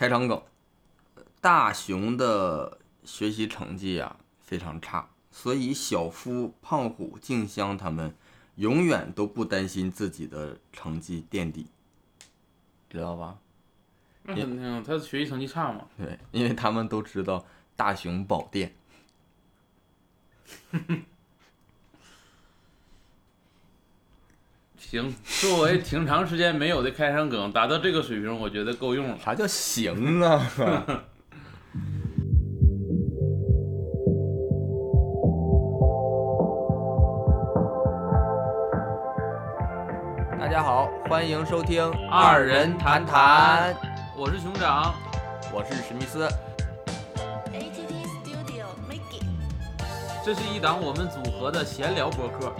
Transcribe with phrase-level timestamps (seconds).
[0.00, 0.42] 开场梗：
[1.42, 8.14] 大熊的学习成绩啊非常差，所以小夫、胖虎、静香他们
[8.54, 11.66] 永远都不担心自己的成绩垫底，
[12.88, 13.36] 知道吧？
[14.22, 15.86] 那肯定，他学习成绩差嘛。
[15.98, 17.44] 对，因为他们都知道
[17.76, 18.74] 大雄宝殿。
[24.80, 29.18] 行，作为挺长时间没有的开场梗，达到这个水平，我觉得够用了。
[29.22, 30.50] 啥叫行啊？
[40.40, 43.76] 大家好，欢迎收听二人谈谈，
[44.16, 44.94] 我是熊掌，
[45.52, 46.26] 我是史密斯。
[47.52, 47.92] ATT
[48.24, 49.20] Studio Mickey，
[50.24, 52.52] 这是一档我们组合的闲聊博客。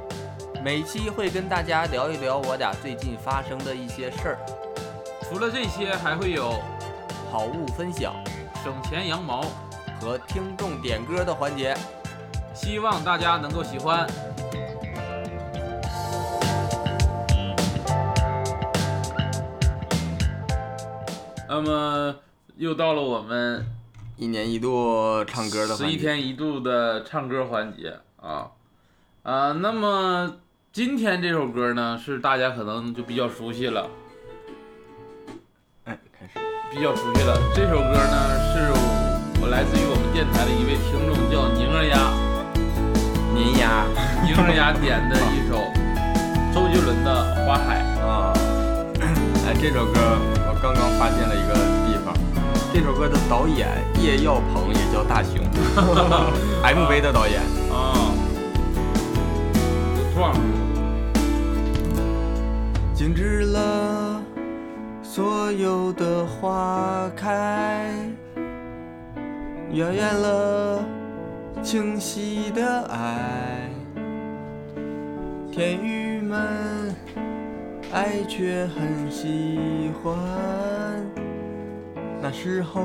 [0.63, 4.39] 每期会跟大家聊一聊我俩最近发生的一些事儿，
[5.23, 6.61] 除了这些，还会有
[7.31, 8.13] 好物分享
[8.63, 9.43] 省钱羊毛，
[9.99, 11.75] 和听众点歌的环节。
[12.55, 14.07] 希望大家能够喜欢。
[21.49, 22.15] 那么
[22.57, 23.65] 又到了我们
[24.19, 28.51] 一年一度唱歌的十，一天一度的唱歌环节啊
[29.23, 30.37] 啊，那么
[30.73, 33.91] 今天这首歌呢，是大家可能就比较熟悉了，
[35.83, 36.39] 哎，开始。
[36.71, 37.37] 比较熟悉了。
[37.53, 38.71] 这首歌呢，是
[39.43, 42.15] 我来自于我们电台的一位听众叫宁儿鸭，
[43.35, 43.85] 您呀，
[44.23, 45.59] 宁儿鸭点的一首
[46.55, 47.11] 周杰伦的
[47.45, 47.83] 《花海》。
[48.07, 48.31] 啊，
[49.51, 49.99] 哎，这首歌
[50.47, 51.55] 我刚刚发现了一个
[51.91, 52.15] 地方，
[52.73, 53.67] 这首歌的导演
[53.99, 55.43] 叶耀鹏也叫大雄，
[56.63, 57.43] MV 的导演。
[57.75, 58.10] 啊，
[62.95, 64.23] 静止了
[65.03, 67.95] 所有的花开，
[69.73, 70.85] 遥远了
[71.63, 73.71] 清晰的爱。
[75.51, 76.95] 天宇们
[77.93, 80.15] 爱却很喜欢，
[82.21, 82.83] 那时候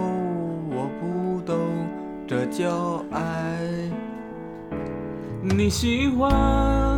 [0.69, 1.57] 我不懂
[2.25, 3.21] 这叫爱。
[5.43, 6.94] 你喜欢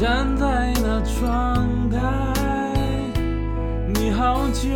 [0.00, 1.98] 站在那窗台，
[3.92, 4.70] 你好久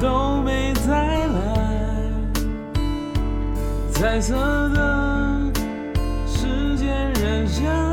[0.00, 2.00] 都没再来，
[3.92, 4.34] 彩色
[4.70, 5.52] 的
[6.26, 7.89] 时间染上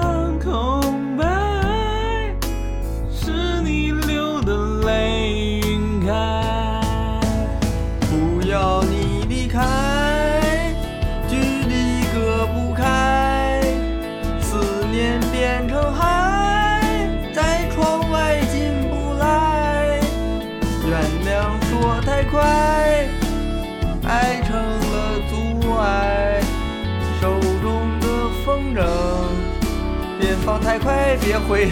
[30.80, 31.70] 快，别回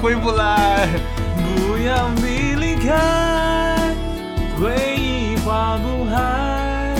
[0.00, 0.88] 回不来。
[1.36, 3.90] 不要你离开，
[4.58, 6.94] 回忆化不开，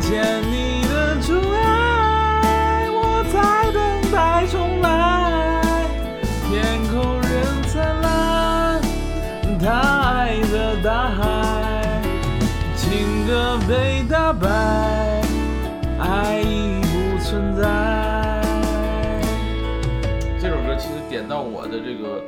[0.00, 4.86] 牵你的宠爱，我在等待重来。
[6.50, 7.30] 天空仍
[7.68, 8.80] 灿烂，
[9.60, 9.66] 他
[10.10, 12.00] 爱的大海，
[12.76, 14.48] 情歌被打败，
[15.98, 17.97] 爱已不存在。
[21.18, 22.22] 点到我的这个，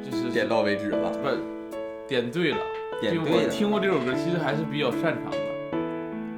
[0.00, 1.28] 就是点到为止吧，不，
[2.06, 2.58] 点对了，
[3.00, 3.30] 点对了。
[3.32, 5.38] 我听过这首歌，其实还是比较擅长的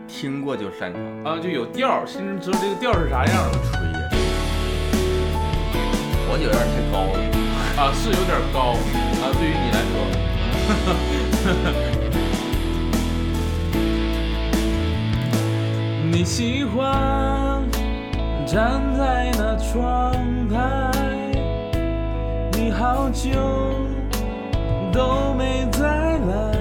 [0.08, 1.02] 听过就擅长。
[1.24, 4.00] 啊，就有调儿，心中知道这个调儿是啥样的吹呀，
[6.30, 7.20] 我有点太高了。
[7.76, 8.72] 啊，是有点高
[9.20, 9.92] 啊，对于你来说。
[16.10, 17.62] 你喜欢
[18.46, 20.10] 站在那窗
[20.48, 20.97] 台，你
[22.78, 23.30] 好久
[24.92, 26.54] 都没再来，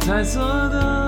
[0.00, 0.40] 彩色
[0.70, 1.05] 的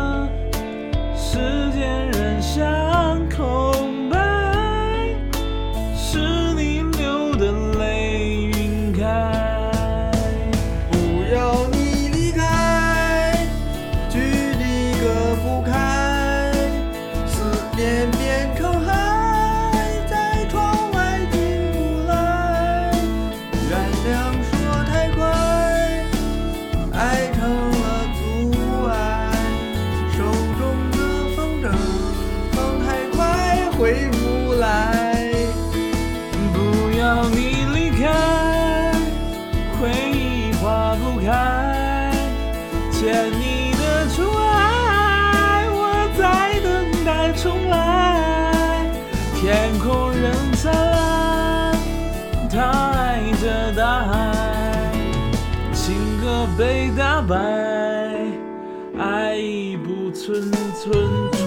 [60.88, 60.96] 存
[61.32, 61.43] 存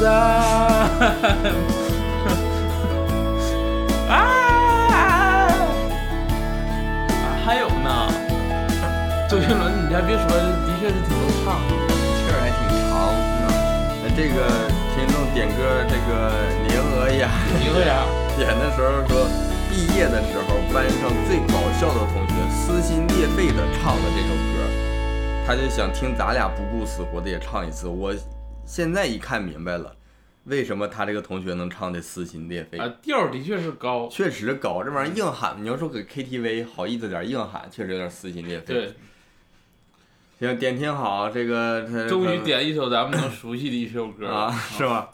[0.00, 0.08] 在。
[4.08, 4.16] 啊！
[7.44, 8.08] 还有呢，
[9.28, 10.24] 周杰伦，你还别说，
[10.64, 11.60] 的确是挺能唱。
[11.60, 12.58] 气儿还挺
[12.88, 12.88] 长。
[14.02, 14.36] 那这个
[14.94, 16.32] 听众点歌，这个
[16.66, 17.28] 宁娥雅
[17.60, 18.00] 你说啥？
[18.38, 19.28] 点的时候说，
[19.68, 24.64] 毕业的时候班上最搞笑的同学撕心裂肺的唱的这首歌，
[25.46, 27.88] 他就想听咱俩不顾死活的也唱一次。
[27.88, 28.14] 我
[28.74, 29.94] 现在一看明白了，
[30.46, 32.76] 为什么他这个同学能唱的撕心裂肺。
[32.76, 34.08] 啊，调的确是高。
[34.08, 38.74] 确实高这玩意儿硬喊，你要说搁 KTV 好意思点硬喊，确实有点撕心裂肺。
[38.74, 38.94] 对，，
[40.40, 45.08] 行，点挺好，这个他终于点一首咱们能熟悉的一首歌啊，是吧？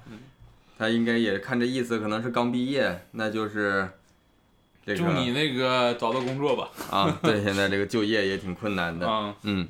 [0.79, 3.87] 他应该也看这意思，可能是刚毕业，那就是
[4.87, 6.71] 这个祝你那个找到工作吧。
[6.91, 9.07] 啊，对， 现在这个就业也挺困难的。
[9.07, 9.69] 啊，嗯，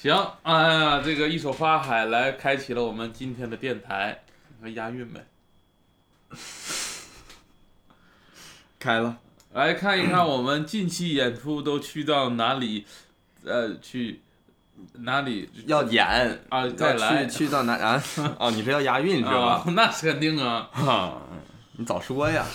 [0.00, 0.14] 行，
[0.44, 4.22] 哎呀，这个一首《花海》来开启了我们今天的电台，
[4.74, 5.26] 押韵呗？
[8.80, 9.18] 开了，
[9.52, 12.86] 来看一看我们近期演出都去到哪里，
[13.44, 14.22] 呃，去
[15.00, 16.06] 哪里要演
[16.48, 16.66] 啊？
[16.70, 18.02] 再来去去到哪啊？
[18.40, 20.70] 哦，你是要押韵是啊吧？，那是肯定啊。
[20.72, 21.20] 哈，
[21.76, 22.46] 你早说呀！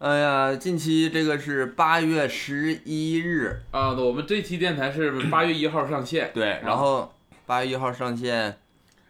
[0.00, 7.12] 哎呀，近期这个是八月十一日，啊，我们这期电台是八月一号上线，对，然后
[7.44, 8.56] 八月一号上线，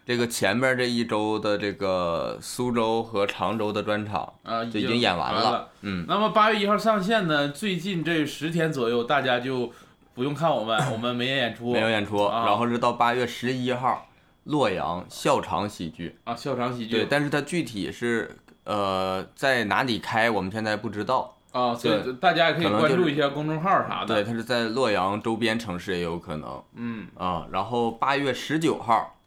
[0.05, 5.69] 这个前面这一周的这个苏州和常州的专场啊，就已经演完完了。
[5.79, 9.71] 嗯，那么八月一号上线呢，最近这十天左右，大家就
[10.13, 12.45] 不用看我们， 我们没演出，没有演出，啊。
[12.45, 14.09] 然后是到八月十一号，
[14.43, 16.17] 洛阳笑场喜剧。
[16.25, 21.35] 啊，笑场喜剧，对，但是它具体是呃在哪里开，我们现在不知道。
[21.51, 24.05] 啊，所以对大家也可以关注一下公众号啥的。
[24.05, 27.45] 对，，它是在洛阳周边城市也有可能嗯，啊。
[27.51, 29.17] 然后八月十九号，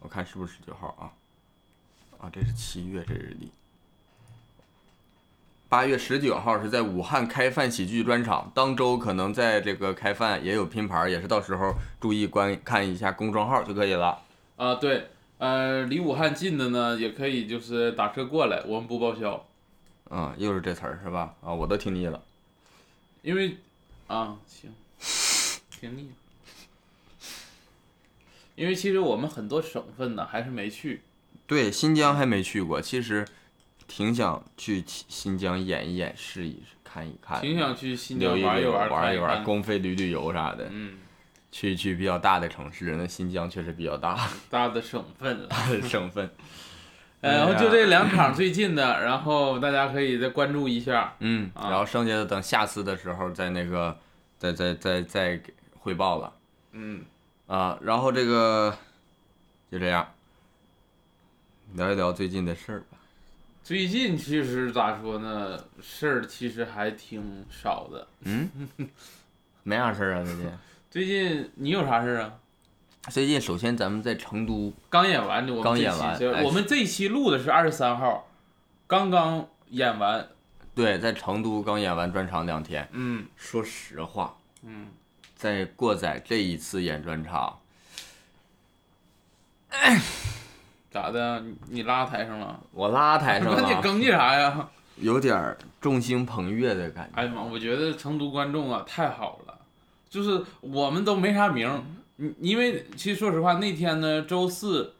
[0.00, 1.12] 我看是不是十九号啊？
[2.18, 3.52] 啊，这是七月这日历。
[5.68, 14.22] 八月十九号是在武汉开饭喜剧专场，当周可能在这个开饭也有拼盘，也是到时候注意观看一下公众号就可以了。
[14.56, 15.08] 啊，对，
[15.42, 19.44] 呃，离武汉近的呢，也可以就是打车过来，我们不报销，
[20.08, 21.34] 啊，又是这词儿是吧？
[21.40, 22.22] 啊，我都听腻了。
[23.22, 23.56] 因为
[24.06, 24.72] 啊，行，
[25.68, 26.14] 听腻了。
[28.54, 31.02] 因为其实我们很多省份呢还是没去，
[31.48, 33.26] 对，新疆还没去过，其实
[33.88, 39.42] 挺想去新新疆演一演、试一试、看一看，挺想去新疆玩一玩、玩一玩。
[39.42, 40.68] 公费旅旅游啥的。
[40.70, 40.98] 嗯，
[41.52, 45.46] 去去比较大的城市，那新疆确实比较大 大的省份了。
[45.46, 46.28] 大的省份。
[47.20, 51.14] 呃然后就这两场最近的，然后大家可以再关注一下。
[51.20, 53.96] 嗯，啊然后剩下的等下次的时候再那个
[54.38, 56.32] 再再再再给汇报了
[56.72, 57.04] 嗯，
[57.46, 57.78] 啊。
[57.80, 58.76] 然后这个
[59.70, 60.04] 就这样，
[61.74, 62.98] 聊一聊最近的事儿吧。
[63.62, 68.04] 最近其实咋说呢，事儿其实还挺少的。
[68.22, 68.50] 嗯，
[69.62, 70.50] 没啥事儿啊，最近。
[70.92, 72.34] 最近你有啥事儿啊？
[73.08, 78.28] 最近首先咱们在成都，刚演完的，我们刚演完哎我们这一期录的是二十三号，
[78.86, 80.28] 刚刚演完。
[80.74, 82.86] 对，在成都刚演完专场两天。
[82.92, 84.88] 嗯说实话，嗯，
[85.34, 87.58] 在过载这一次演专场，
[90.90, 91.40] 咋的？
[91.40, 92.60] 你你拉台上了？
[92.70, 94.68] 我拉台上了那你了，哽叽啥呀？
[94.96, 97.18] 有点众星捧月的感觉。
[97.18, 99.58] 哎呀妈，我觉得成都观众啊太好了，
[100.12, 101.80] 就是我们都没啥名儿，
[102.18, 104.92] 嗯因为其实说实话那天呢周四，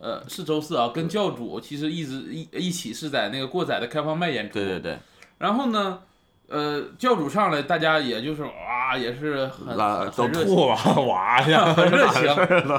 [0.00, 4.98] 呃是周四啊，跟教主其实一直一一起是在那个过载的开放麦演出，对对对，
[5.38, 5.98] 然后呢，
[6.46, 9.76] 呃教主上来，大家也就是哇也是很
[10.12, 10.54] 很热情。
[10.54, 10.76] 吐了，
[11.08, 12.36] 哇呀，很热情情，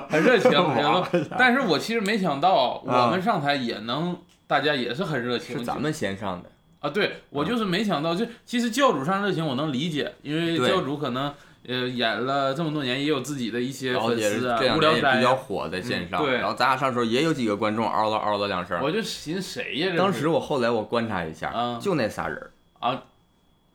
[0.10, 5.58] 很热情，但是我其实没想到，啊我们上台也能，大家也是很热情。
[5.58, 6.50] 是咱们先上的。
[6.80, 11.34] 啊，对我就是没想到，就其实教主上热情我能理解，因为教主可能
[11.67, 15.36] 呃演了这么多年，也有自己的一些粉丝这，两无聊年也比较。
[15.36, 18.79] 火在线上，嗯对然后咱俩上时候也有几个观众嗷了嗷了两声。
[18.82, 19.93] 我就寻思谁呀？
[19.98, 23.03] 当时我后来我观察一下，啊就那仨人儿，啊，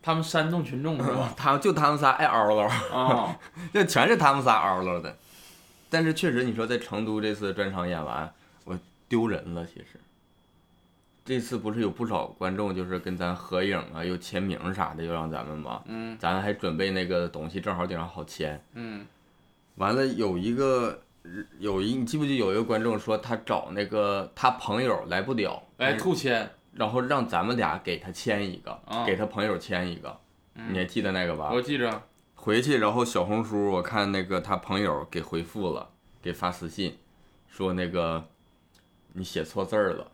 [0.01, 1.33] 他们煽动群众是吧？
[1.37, 3.37] 他就他们仨爱嗷了，啊，
[3.73, 5.15] 就全是他们仨嗷了的。
[5.89, 8.31] 但是确实，你说在成都这次专场演完，
[8.65, 8.77] 我
[9.07, 9.65] 丢人了。
[9.65, 9.99] 其实，
[11.29, 15.83] 这次不是有不少观众就是跟咱合影啊，又签名啥的，又让咱们嘛？
[15.85, 18.59] 嗯咱还准备那个东西，正好顶上好签。
[18.73, 19.05] 嗯，
[19.75, 20.99] 完了有一个
[21.59, 30.19] 有一你记不记得有一个观众说他找那个他朋友来不了，哎，兔签，然后让咱们俩给他签一个，啊给他朋友签一个，
[30.55, 31.51] 你还记得那个吧？
[31.53, 32.01] 我记着，
[32.33, 35.89] 回去，然后小红书我看那个他朋友给回复了，
[36.23, 36.97] 给发私信，
[37.47, 38.25] 说那个
[39.13, 40.11] 你写错字儿了。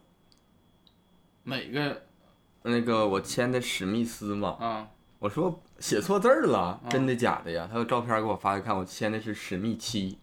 [1.46, 2.04] 哪个
[2.64, 4.88] 那个我签的史密斯嘛，啊？
[5.20, 7.68] 我说写错字儿了，嗯真的假的呀？
[7.72, 10.20] 他有照片给我发来看，我签的是史密七，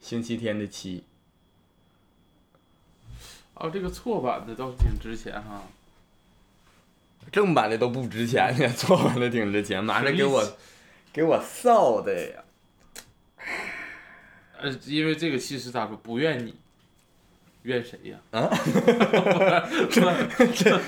[0.00, 1.04] 星期天的七。
[3.54, 5.62] 哦，这个错版的倒是挺值钱哈。
[7.30, 10.42] 正版的都不值钱呢， 错版的挺值钱，马上给我
[11.12, 12.42] 给我臊的呀！
[14.58, 16.54] 呃，因为这个其实咋说，不怨你，
[17.62, 18.18] 怨谁呀？
[18.30, 18.48] 啊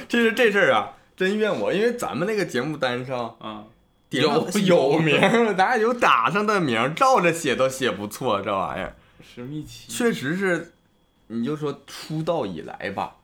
[0.08, 3.64] 这是这事儿啊，真怨我，因为咱们那个节目单上啊，
[4.10, 10.72] 有有 名儿，咱俩有打上的名儿，照着写都写不错，这玩意儿史密奇，确实是，
[11.28, 13.16] 你就说出道以来吧，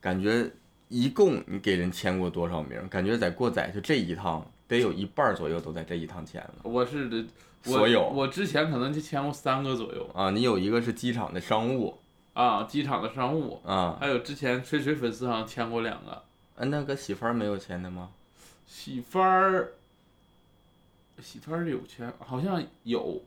[0.00, 0.50] 感觉
[0.88, 2.86] 一共你给人签过多少名儿？
[2.88, 7.24] 感觉在过载就这一趟得有一半儿左右都在这一趟签了我是的，
[7.66, 10.30] 我所有我之前可能就签过三个左右啊！
[10.30, 11.98] 你有一个是机场的商务
[12.38, 18.10] 啊，机场的商务，啊，还有之前吹吹粉丝好像签过两个，啊那个媳妇儿没有签的吗？
[18.64, 19.72] 喜番儿，
[21.20, 23.20] 喜番儿有签，好像有，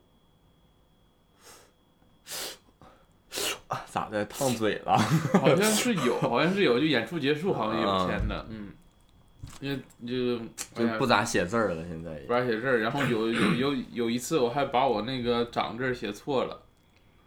[3.67, 4.23] 啊，咋的？
[4.27, 4.97] 烫嘴了？
[5.41, 8.71] 好像是有，好像是有，就演出结束好像有签的，嗯，
[9.59, 10.39] 因为就
[10.73, 16.61] 就不咋写字儿了，现在也不咋写字儿，然后有有有有一次我还把我那个长字儿写错了，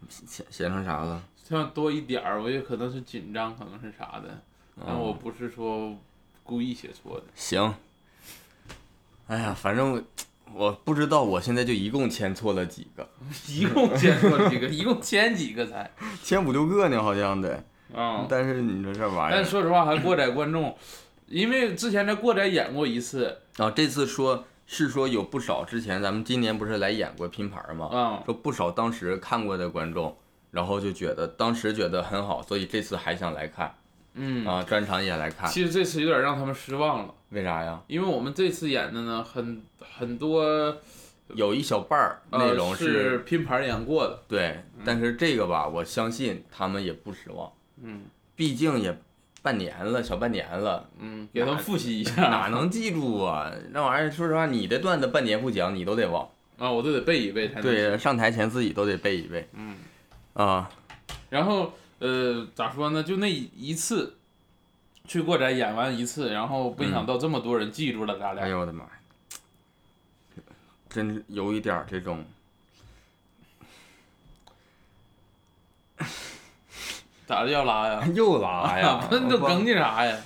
[0.08, 1.22] 写写成啥了？
[1.46, 4.40] 像多一点儿，我也可能是紧张，可能是啥的，
[4.84, 5.94] 但我不是说
[6.42, 7.24] 故意写错的。
[7.34, 7.74] 行。
[9.26, 10.02] 哎呀，反正
[10.54, 13.08] 我不知道，我现在就一共签错了几个，
[13.48, 14.66] 一共签错几个？
[14.68, 15.90] 一共签几个才？
[16.24, 17.62] 签五六个呢，好像得。
[17.94, 20.76] 啊、但是你说这玩意儿但，说实话，还过载观众，
[21.28, 27.86] 因为之前在过载演过一次，啊，这次说是说有不少之前咱们今年不是来演过拼盘吗？
[27.92, 30.16] 啊、说不少当时看过的观众，
[30.54, 33.74] 然后就觉得当时觉得很好，所以这次还想来看
[34.14, 35.50] 嗯，啊，专场也来看。
[35.50, 37.82] 其实这次有点让他们失望了，为啥呀？
[37.88, 40.76] 因为我们这次演的呢，很很多
[41.34, 48.02] 有一小半儿呃内容是拼盘演过的，对，但是这个吧，我相信他们也不失望，嗯
[48.36, 48.96] 毕竟也
[49.42, 53.52] 半年了，小半年了，嗯，给他们复习一下哪下能记住啊？
[53.72, 56.28] 那玩意儿，说实话，你的段子半年不讲，你都得忘。
[56.58, 59.74] 啊，我都得背一背才能对，上台前自己都得背一背嗯。
[60.34, 60.70] 啊。
[61.30, 63.02] 然后呃，咋说呢？
[63.02, 64.16] 就那一次
[65.06, 68.44] 去过宅演完一次，然后没想到这么多人记住了咱俩。
[68.44, 68.90] 哎呦我的妈呀！
[70.88, 72.24] 真有一点儿这种，
[77.26, 78.06] 咋的要拉呀？
[78.14, 80.16] 又拉呀那，你都哽咽啥呀？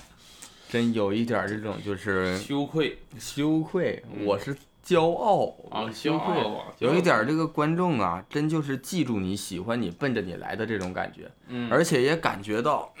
[0.69, 4.55] 真有一点儿这种就是羞愧羞愧，嗯我是
[4.85, 6.41] 骄傲啊，我骄羞愧。
[6.41, 12.93] 傲啊，有一点儿这个观众啊，真就是记住你喜欢你，奔着你来的这种感觉，嗯，而且也感觉到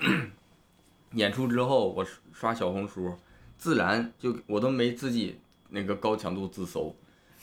[1.13, 3.15] 演出之后，我刷小红书，
[3.57, 6.95] 自然就我都没自己那个高强度自搜，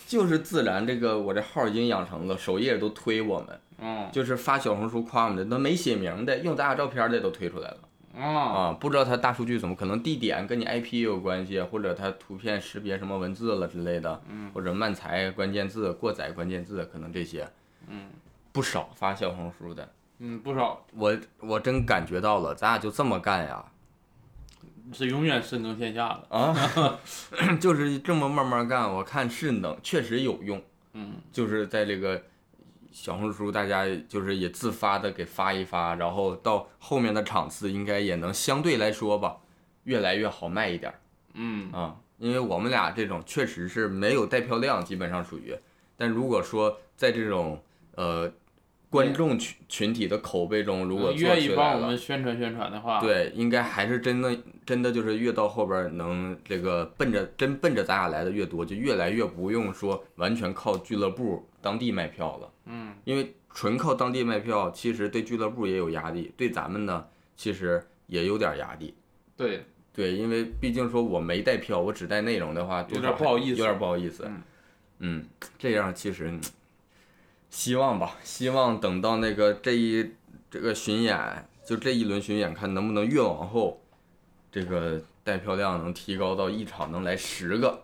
[0.07, 7.79] 就是自然这个我这号已经养成了，首页都推我们，嗯就是发小红书夸我们的，都没写名的，用咱俩照片的都推出来了
[8.17, 8.73] 啊啊！
[8.73, 17.47] 不知道它大数据怎么，可能地点跟你 IP 也有关系，或者它图片识别什么文字了之类的，嗯或者漫才关键字、过载关键字，可能这些
[17.89, 18.09] 嗯
[18.53, 19.93] 不少发小红书的。
[20.19, 23.65] 嗯，不少我我真感觉到了，咱俩就这么干呀，
[24.93, 26.37] 是永远深耕线下的。
[26.37, 26.99] 啊，
[27.61, 30.63] 就是这么慢慢干，我看是能，确实有用。
[30.95, 32.23] 嗯就是在这个
[32.99, 39.37] 小红书，大家就是也自发的给发一发，然后到后面的场次应该也能相对来说吧，
[39.85, 40.99] 越来越好卖一点儿
[41.35, 41.95] 嗯啊。
[42.17, 45.55] 因为我们俩这种确实是没有带票量，基本上属于。
[45.95, 47.63] 但如果说在这种
[47.95, 48.33] 呃
[48.89, 54.35] 观众群群体的口碑中，如果做愿意帮我们，宣传宣传的话，，对，应该还是真的，
[54.65, 62.53] 真的就是越到后边能这个奔着真奔着咱俩来的越多，就越来越不用说完全靠俱乐部当地卖票了。
[62.67, 67.05] 嗯因为纯靠当地卖票，其实对俱乐部也有压力，对咱们呢，
[67.37, 68.95] 其实也有点压力。
[69.37, 74.25] 对，对，因为毕竟说我没带票，我只带内容的话，有点不好意思有点不好意思。
[74.27, 74.43] 嗯
[74.99, 75.27] 嗯，
[75.59, 76.41] 这样其实嗯
[77.51, 80.13] 希望吧，希望等到那个这一
[80.51, 83.81] 这个巡演，就这一轮巡演，看能不能越往后，
[84.53, 87.83] 这个带票量能提高到一场能来十个。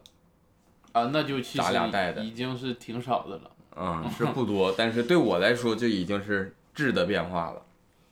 [0.92, 3.50] 啊，那就其咱实俩带的已经是挺少的了。
[3.76, 7.62] 嗯，是不多，但是对我来说就已经是质的变化了。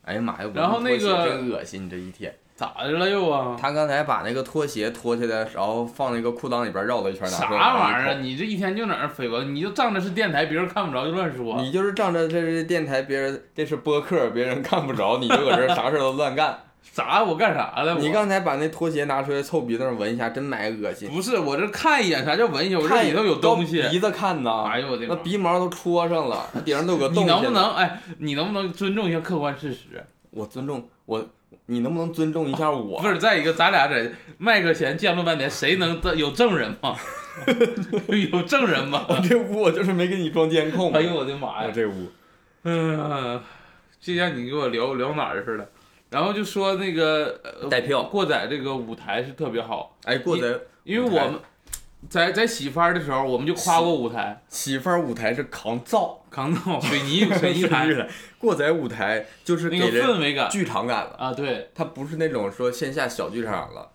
[0.03, 0.49] 哎呀妈呀！
[0.51, 2.35] 我然后那个拖鞋真恶心，你这一天。
[2.55, 3.57] 咋的了又啊？
[3.59, 8.13] 他刚才把那个拖鞋脱下来，然后放那个裤裆里边绕了一圈，出来玩意儿啊？
[8.21, 11.59] 你这一天就在那儿飞吧，你就仗着是电台，别人看不着就乱说。
[11.61, 16.59] 你就是仗着这是电台，别人这是播客，别人看不着，你就搁这儿啥事儿都乱干。
[16.81, 17.23] 啥？
[17.23, 17.97] 我干啥了？
[17.99, 21.09] 你刚才把那拖鞋拿出来凑鼻子上闻一下，真埋恶心。
[21.09, 22.77] 不是我这看一眼，啥叫闻一下？
[22.77, 23.81] 我这里头有东西。
[23.89, 25.15] 鼻子看呐，哎呦我的妈！
[25.15, 27.23] 那鼻毛都戳上了，那顶上都有个洞。
[27.23, 27.73] 你能不能？
[27.75, 30.03] 哎，你能不能尊重一下客观事实？
[30.31, 31.25] 我尊重我，
[31.67, 33.01] 你能不能尊重一下我？
[33.01, 36.95] 不是，再一个，咱俩在麦克前见了半天，谁能有证人吗？
[38.31, 39.05] 有证人吗？
[39.09, 40.91] 我这屋我就是没给你装监控。
[40.93, 41.71] 哎呦我的妈呀！
[41.73, 42.11] 这屋，
[42.63, 43.41] 嗯，
[44.01, 45.65] 这让你给我聊聊哪儿去了？
[46.11, 48.03] 然后就说那个呃带票。
[48.03, 50.47] 过载这个舞台是特别好，哎，过载
[50.83, 51.39] 因为我们
[52.09, 56.79] 在在洗番儿的时候，我们就夸过舞台，洗番儿舞台是扛造，扛造。
[56.79, 57.87] 水泥 水泥台
[58.37, 60.49] 过载舞台就是那个氛围感。
[60.49, 61.69] 剧场感了，啊，对。
[61.73, 63.89] 它不是那种说线下小剧场了。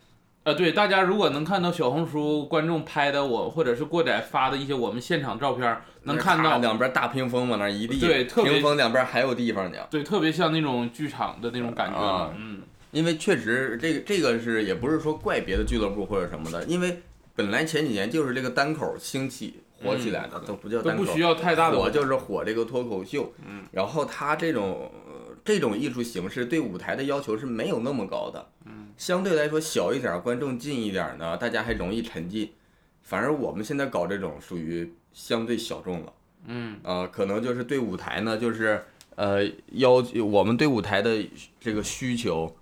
[0.45, 9.79] 呃对，大家如果能看到小红书观众拍的我或者是过载发的一些我们现场照片儿，能看到两边大屏风往那儿一立，对特别屏风两边还有地方呢。
[9.91, 12.63] 对，特别像那种剧场的那种感觉嗯。
[12.93, 17.03] 因为确实这个这个是也不是说怪别的俱乐部或者什么的，因为
[17.35, 25.13] 本来前几年就是这个单口兴起火起来的，都不叫单口，不需要太大的火就是火这个脱口秀，嗯，然后他这种、呃
[25.45, 32.51] 这种艺术形式对舞台的要求是没有那么高的，嗯，相对来说小一点儿，观众近一点儿呢，大家还容易沉浸，
[33.03, 36.13] 反而我们现在搞这种属于相对小众了。
[36.45, 38.85] 嗯呃，可能就是对舞台呢，就是
[39.17, 39.43] 呃
[39.73, 41.27] 要求我们对舞台的
[41.59, 42.55] 这个需求，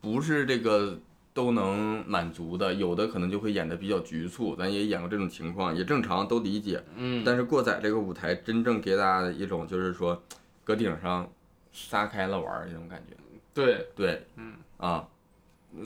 [0.00, 0.98] 不是这个
[1.34, 6.82] 都能满足的，有的可能就会演的比较局促，咱也演过这种情况，也正常，都理解。
[6.94, 10.22] 嗯，但是过载这个舞台真正给大家的一种就是说，
[10.64, 11.28] 搁顶上
[11.72, 13.16] 撒开了玩儿那种感觉。
[13.52, 15.06] 对，对，嗯啊，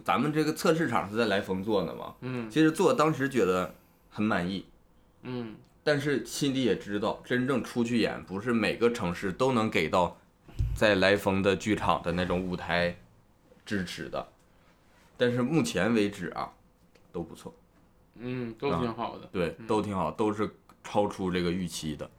[0.05, 3.75] 咱们这个测试场是在来风做的嘛，嗯其实做当时觉得
[4.11, 4.65] 很满意，
[5.23, 10.19] 嗯但是心里也知道，真正出去演，不是每个城市都能给到
[10.75, 12.97] 在来风的剧场的那种舞台
[13.65, 14.29] 支持的。
[15.17, 16.53] 但是目前为止啊，
[17.13, 17.55] 都不错，
[18.17, 19.27] 嗯，都挺好的。
[19.33, 20.51] 对，都挺好，都是
[20.83, 22.11] 超出这个预期的。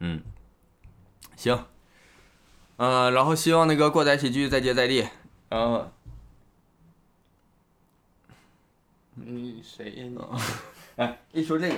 [0.00, 0.22] 嗯
[1.36, 1.66] 行，
[2.76, 5.06] 呃，然后希望那个过载喜剧再接再厉。
[5.48, 5.92] 呃，
[9.14, 10.18] 你谁呀你？
[10.96, 11.74] 哎，一说这个，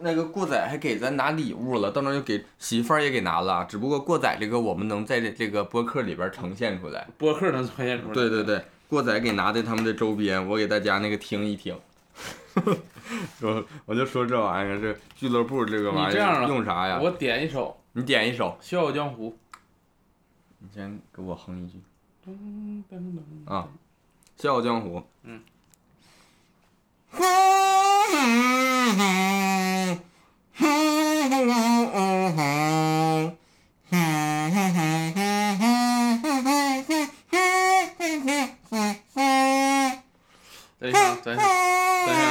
[0.00, 3.64] 那个过仔还给咱拿礼物了，到那儿就给媳妇儿也给拿了。
[3.66, 7.06] 只不过过仔这个我们能在这这个播客里边呈现出来。
[7.16, 8.14] 播客能呈现出来。
[8.14, 11.78] 对对对，过仔给拿的他们的周边，我给大家那个听一听。
[13.40, 17.00] 我我就说这玩意儿，这俱乐部这个玩意儿用啥呀？
[17.00, 19.36] 我点一首你点一首，《笑傲江湖
[20.58, 21.80] 你先给我哼一句》。
[23.46, 23.68] 啊，
[24.42, 24.98] 《笑傲江湖》。
[25.22, 25.40] 嗯。
[40.80, 41.42] 等一下，等一下，
[42.06, 42.24] 等一下，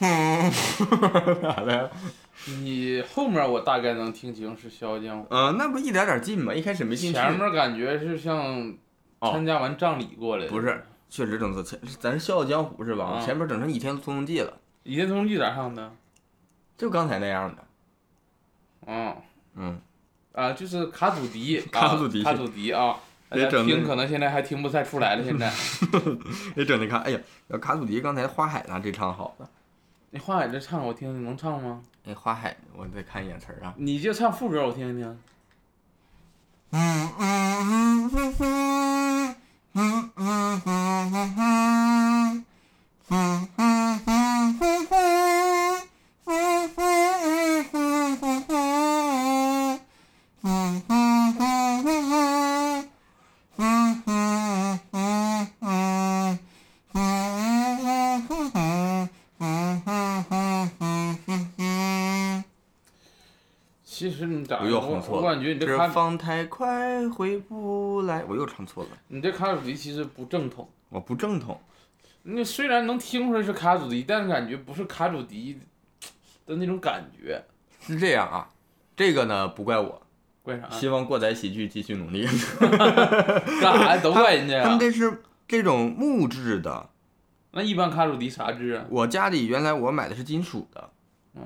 [1.42, 1.90] 咋的？
[2.62, 6.54] 你后面我大概能听清是《笑傲江湖呃，那不一点点进吗？
[6.54, 7.18] 一开始没》，进去。
[7.18, 8.74] 前面感觉是像
[9.20, 10.50] 哦参加完葬礼过来的。
[10.50, 13.04] 不是，确实整成前，咱是《笑傲江湖》是吧？
[13.04, 14.50] 啊前面整成《倚天屠龙记》了，
[14.82, 15.92] 《倚天屠龙记》咋唱的？
[16.76, 17.64] 就刚才那样的。
[18.86, 19.16] 嗯
[19.54, 19.80] 嗯，
[20.32, 22.96] 啊，就是卡祖笛， 啊卡祖笛卡祖笛啊。
[23.28, 25.52] 大家别整那听可能现在还听不太出来了，现在。
[26.56, 27.20] 你整的看，哎呀，
[27.60, 29.48] 卡祖笛刚才花海那这唱好了。
[30.10, 31.82] 那花海这唱我听听，能唱吗？
[32.06, 33.72] 哎，花海，我再看一眼词儿啊。
[33.76, 35.20] 你就唱副歌我听听。
[64.62, 70.68] 我又哼错了我感觉你这这卡放太快回不来，我又唱错了，你这卡祖笛其实不正统。
[70.88, 71.60] 我不正统。
[72.22, 75.58] 你虽然能听出来是卡祖笛，但是感觉不是卡祖笛
[76.44, 77.42] 的那种感觉。
[77.80, 78.48] 是这样啊，
[78.94, 80.02] 这个呢不怪我，
[80.42, 80.68] 怪啥？
[80.68, 82.26] 希望过载喜剧继续努力。
[82.60, 84.00] 干啥呀？
[84.02, 84.78] 都怪人家呀他们。
[84.78, 86.90] 这是这种木质的，
[87.52, 88.84] 那一般卡祖笛啥质啊？
[88.90, 90.89] 我家里原来我买的是金属的，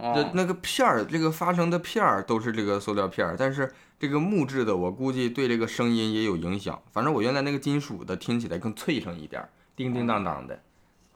[0.00, 6.80] 哦这那个片儿，这个发声的片儿都是这个塑料片儿，但是这个木质的，我估计对这个声音也有影响。
[6.92, 10.58] 反正我原来那个金属的听起来更脆声一点儿，叮叮当当的，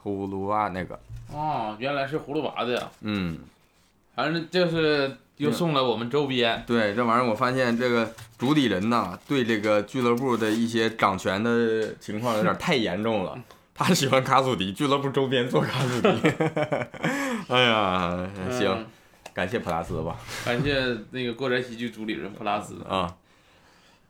[0.03, 0.99] 葫芦娃那个，
[1.33, 2.91] 哦，原来是葫芦娃的呀。
[3.03, 3.39] 嗯，
[4.15, 6.65] 反正就是又送了我们周边。
[6.67, 13.39] 对，这玩意儿我发现这个主理人呐，对这个俱乐部的一些掌权的情况有点太严重了。
[13.79, 16.09] 他喜欢卡祖笛，俱乐部周边做卡祖笛。
[17.49, 18.87] 哎呀，行，嗯
[19.33, 20.17] 感谢普拉斯吧。
[20.45, 20.75] 感谢
[21.13, 22.83] 那个过宅喜剧主理人普拉斯。
[22.89, 23.17] 啊，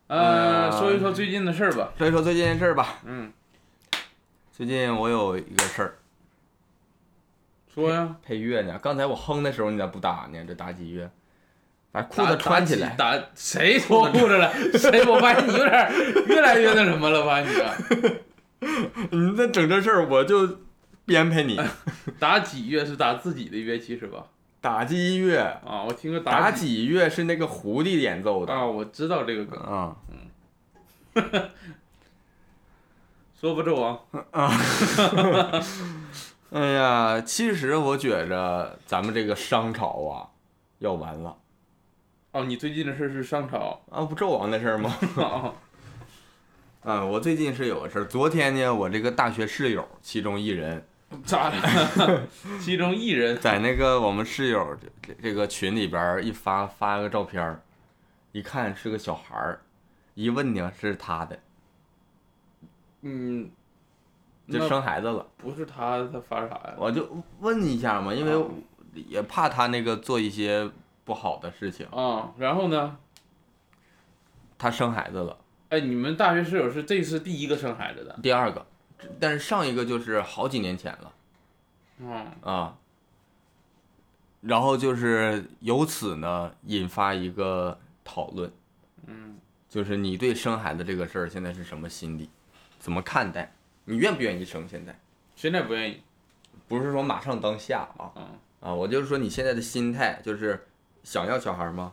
[0.06, 1.92] 呃，说一说最近的事儿吧。
[1.98, 3.00] 说一说最近的事儿吧。
[3.04, 3.30] 嗯，
[4.56, 5.98] 最近我有一个事儿，
[7.74, 8.16] 说呀。
[8.24, 8.78] 配乐呢。
[8.82, 10.42] 刚才我哼的时候你咋不打呢？
[10.48, 11.10] 这打几乐，
[11.92, 12.94] 把裤子穿起来。
[12.96, 14.50] 打谁脱裤子了？
[14.78, 15.04] 谁？
[15.04, 15.92] 我发现你有点
[16.26, 17.40] 越来越那什么了吧？
[17.40, 17.74] 你啊
[19.10, 20.58] 你再整这事儿，我就
[21.04, 21.60] 编排你。
[22.18, 24.24] 打几乐是打自己的乐器是吧？
[24.60, 28.52] 打击乐，啊，我听过打几击乐是那个狐狸演奏的。
[28.52, 29.60] 啊，我知道这个梗。
[29.60, 31.50] 啊，嗯
[33.40, 34.00] 说不，纣王
[34.32, 34.52] 啊。
[36.50, 40.26] 哎呀，其实我觉着咱们这个商朝啊，
[40.80, 41.36] 要完了
[42.32, 43.80] 哦，你最近的事是商朝。
[43.90, 44.92] 啊，不纣王的事儿吗？
[46.88, 48.04] 哦啊，我最近是有个事儿。
[48.06, 50.82] 昨天呢，我这个大学室友其中一人
[51.22, 52.26] 咋了？
[52.58, 54.74] 其中一人在那个我们室友
[55.04, 57.60] 这这个群里边一发发个照片儿，
[58.32, 59.60] 一看是个小孩儿，
[60.14, 61.38] 一问呢是他的，
[63.02, 63.50] 嗯，
[64.50, 65.26] 就生孩子了。
[65.36, 66.74] 不是他，他发啥呀？
[66.78, 67.06] 我就
[67.40, 68.48] 问一下嘛，因为啊
[68.94, 70.70] 也怕他那个做一些
[71.04, 71.86] 不好的事情。
[71.88, 72.96] 啊，然后呢？
[74.56, 75.36] 他生孩子了，
[75.70, 78.18] 哎，你们大学室友是这是第一个生孩子的？
[78.22, 78.66] 第二个，
[79.20, 81.12] 但是上一个就是好几年前了
[81.98, 82.78] 嗯，啊。
[84.40, 88.50] 然后就是由此呢引发一个讨论，
[89.06, 89.36] 嗯，
[89.68, 92.30] 就是你对生孩子这个事儿现在是什么心理，
[92.78, 93.52] 怎么看待？
[93.84, 94.66] 你愿不愿意生？
[94.68, 94.98] 现在
[95.34, 96.02] 现在不愿意。
[96.66, 98.28] 不是说马上当下啊嗯，
[98.60, 100.66] 啊，我就是说你现在的心态就是
[101.02, 101.92] 想要小孩吗？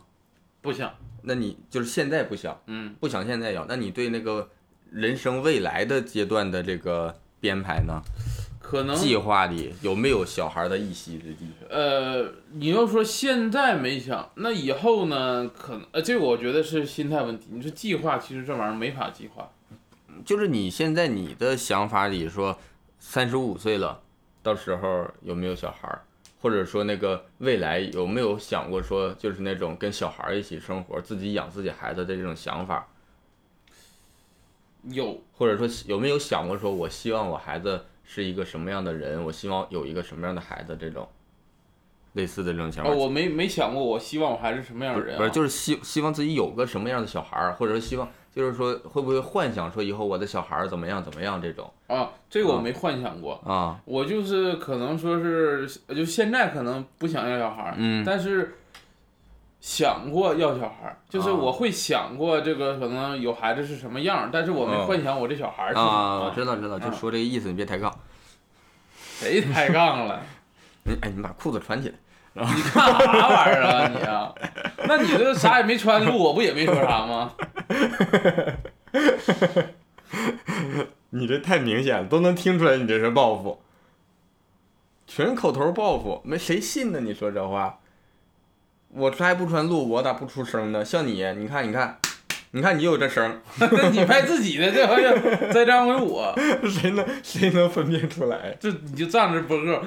[0.62, 0.94] 不想。
[1.26, 4.48] 那你就是现在不想，嗯，不想现在要，那你对那个
[4.90, 8.00] 人生未来的阶段的这个编排呢？
[8.60, 11.46] 可能计划里有没有小孩的一席之地？
[11.70, 15.48] 呃，你要说现在没想，那以后呢？
[15.48, 17.46] 可能呃，这个我觉得是心态问题。
[17.50, 19.50] 你说计划，其实这玩意儿没法计划。
[20.24, 22.58] 就是你现在你的想法里说，
[22.98, 24.00] 三十五岁了，
[24.42, 26.02] 到时候有没有小孩儿？
[26.46, 32.86] 或者说那个未来有没有想过说，就是那种跟小孩儿一起生活，自己养自己孩子的这种想法？
[34.84, 39.20] 有，或者说有没有想过说，我希望我孩子是一个什么样的人？
[39.24, 40.76] 我希望有一个什么样的孩子？
[40.80, 41.08] 这种
[42.12, 42.92] 类似的这种想法。
[42.92, 45.18] 哦，我没没想过，我希望我孩子什么样的人、啊？
[45.18, 53.40] 不是不是，就是希希望自己有个什么样的小孩儿，或者说希望就是说会不会幻想说以后我的小孩怎么样怎么样这种啊，这个我啊没幻想过。
[53.46, 53.80] 啊？
[53.86, 58.58] 我就是可能说是，就现在可能不想要小孩，嗯但是
[59.58, 66.30] 想过要小孩，就是啊我会想过这个可能有孩子是什么样儿，但是我没哦幻想我这小孩是什么啊，我。
[66.34, 67.90] 知道知道，就啊说这个意思，你别抬杠。
[69.18, 70.20] 谁抬杠了？
[70.84, 71.94] 你哎，你把裤子穿起来。
[72.38, 74.30] 你干啥玩意儿啊你啊？
[74.88, 77.34] 那你这啥也没穿录，我不也没说啥吗？
[81.10, 83.60] 你这太明显了，都能听出来你这是报复，
[85.06, 87.00] 全口头报复，没谁信呢？
[87.00, 87.78] 你说这话，
[88.88, 90.84] 我穿还不穿录，我咋不出声呢？
[90.84, 91.98] 像你，你看你看，
[92.52, 96.34] 你看你有这声， 那你拍自己的，这好像再张回我，
[96.68, 98.56] 谁能谁能分辨出来？
[98.60, 99.82] 这你就站着播个。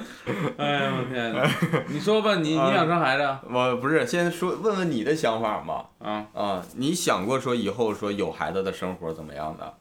[0.56, 1.50] 哎呀我天哪！
[1.88, 3.42] 你说吧，你你想生孩子啊？
[3.50, 5.86] 我不是，先说问问你的想法嘛。
[5.98, 9.74] 啊，啊，你想过说以后说有孩子的生活怎么样的？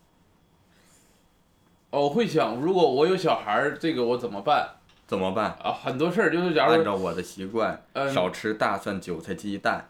[1.92, 4.68] 哦我会想，如果我有小孩儿，这个我怎么办
[5.08, 5.56] 怎么办？
[5.62, 5.72] 啊？
[5.84, 9.89] 很多事儿就是，假如按照我的习惯，嗯少吃大蒜、韭菜、鸡蛋。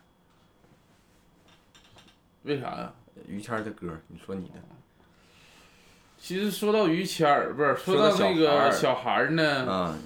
[2.43, 2.93] 为啥呀？
[3.27, 4.53] 于谦儿的歌，你说你的。
[6.17, 9.97] 其实说到于谦儿，不是说说到到那个小孩呢，啊，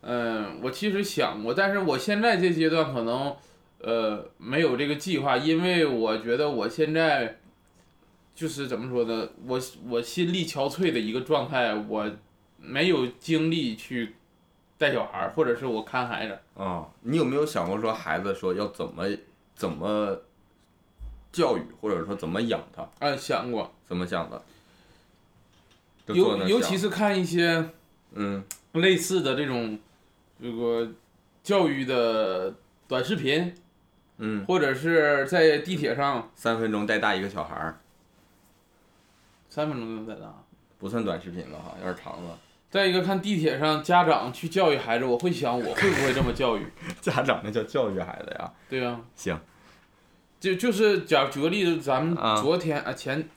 [0.00, 3.36] 嗯，我其实想过，但是我现在这阶段可能，
[3.80, 7.38] 呃，没有这个计划，因为我觉得我现在
[8.34, 12.10] 就是怎么说呢，我我心力憔悴的一个状态，我
[12.58, 14.14] 没有精力去
[14.78, 16.38] 带小孩儿，或者是我看孩子。
[16.54, 19.04] 啊，你有没有想过说孩子说要怎么
[19.54, 20.18] 怎么
[21.38, 22.82] 教育，或者说怎么养他？
[22.98, 24.42] 啊，想过，怎么想的？
[26.06, 27.70] 尤尤其是看一些
[28.14, 29.78] 嗯类似的这种
[30.42, 30.90] 这个
[31.44, 32.52] 教育的
[32.88, 33.54] 短视频，
[34.16, 37.78] 嗯，或者是在地铁上三分钟带大一个小孩儿，
[39.48, 40.34] 三分钟就能带大。
[40.78, 42.38] 不算短视频了哈，有点长了。
[42.70, 46.66] 再一个，看地铁上家长去教育孩子，我会想我会不会这么教育，
[47.00, 48.52] 家长那叫教育孩子呀。
[48.68, 49.38] 对呀、行，
[50.40, 53.28] 就就是假举个例子，咱们啊昨天啊前，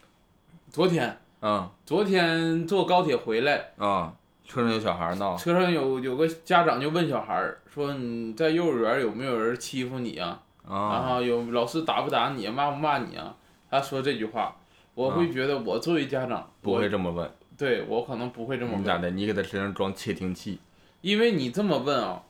[0.69, 4.13] 昨天嗯昨天坐高铁回来，啊，
[4.47, 10.41] 车上有小孩儿闹，车上有有个家长就问小孩儿说你在幼儿园有没有人欺负你啊？
[10.69, 13.35] 然啊，后有老师打不打你，骂不骂你啊？
[13.69, 14.55] 他说这句话，
[14.93, 17.29] 我会觉得我作为家长，不会这么问。
[17.57, 19.09] 对我可能不会这么问，你咋的？
[19.09, 20.59] 你给他身上装窃听器。
[21.01, 22.21] 因为你这么问啊，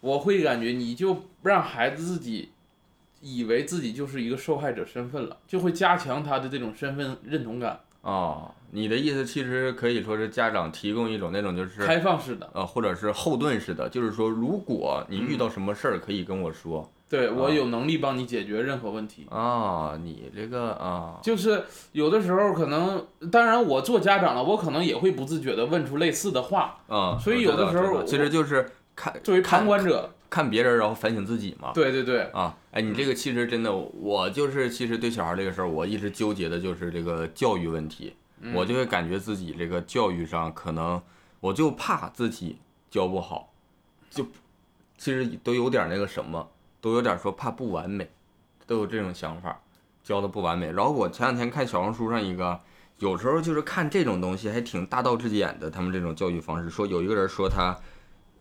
[0.00, 2.50] 我会感觉你就让孩子自己
[3.20, 12.48] 以为自己就是一个受害者身份了，就会加强他的这种身份认同感，哦，你的意思其实可以说是家长提供一种那种就是开放式的。
[12.52, 19.26] 呃，或者是后盾式的，就是说，如果你遇到什么事儿，可以跟我说对我啊有能力帮你解决任何问题。
[19.30, 26.78] 啊，你这个啊，就是有的时候可能，当然我做家长了，我可能也会不自觉的问出类似的话。
[26.86, 31.72] 啊，所以有的时候其实就是看作为看旁观者，看别人，然后反省自己嘛。
[31.72, 41.00] 对对对，啊，哎，你这个其实真的，我就是其实对小孩这个事儿，我一直纠结的就是这个教育问题，嗯我就会感觉自己这个教育上可能，
[41.40, 42.58] 我就怕自己
[42.90, 43.52] 教不好，
[44.10, 44.26] 就
[44.96, 48.10] 其实都有点那个什么，都有点说怕不完美，
[48.66, 49.60] 都有这种想法，
[50.02, 50.72] 教的不完美。
[50.72, 52.60] 然后我前两天看小红书上一个，
[52.98, 57.78] 有时候就是看这种东西还挺大道至简的，他们这种教育方式，说有一个人说他，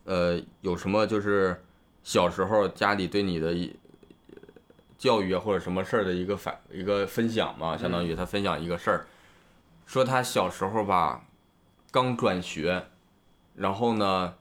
[0.06, 1.64] 呃，有什么就是
[2.08, 3.54] 小时候家里对你的
[4.98, 9.08] 教育啊或者什么事儿的一个反一个分享嘛，相当于他分享一个事儿，
[9.86, 11.26] 说他小时候吧，
[11.92, 12.86] 刚转学，
[13.56, 14.36] 然后呢，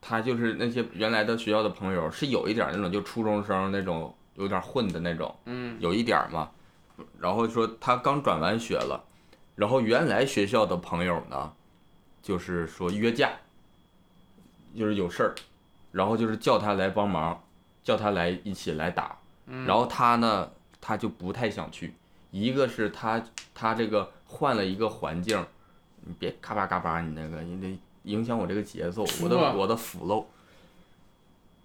[0.00, 6.50] 他就是那些原来的学校的朋友是有一点那种就初中生那种有点混的那种，嗯，有一点嘛，
[7.20, 9.04] 然后说他刚转完学了，
[9.54, 11.52] 然后原来学校的朋友呢，
[12.20, 13.30] 就是说约架，
[14.74, 15.32] 就是有事儿，
[15.96, 17.42] 然后就是叫他来帮忙，
[17.82, 19.16] 叫他来一起来打，
[19.66, 21.94] 然后他呢，他就不太想去，
[22.30, 23.22] 一个是他
[23.54, 25.42] 他这个换了一个环境，
[26.04, 30.26] 你别咔吧嘎巴，你那个你得影响我这个节奏，我的我的 flow，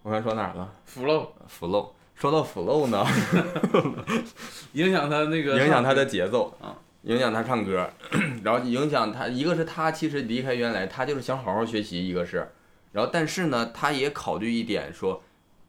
[0.03, 3.05] 我刚才说哪儿了服了，？flow，说到 flow 呢。
[4.73, 7.89] 影响他那个影响他的节奏啊，影响他唱歌，
[8.43, 12.49] 然后影响他，一个是他其实离开原来他就是想好好学习，一个是，
[12.91, 15.23] 然后但是呢，他也考虑一点说，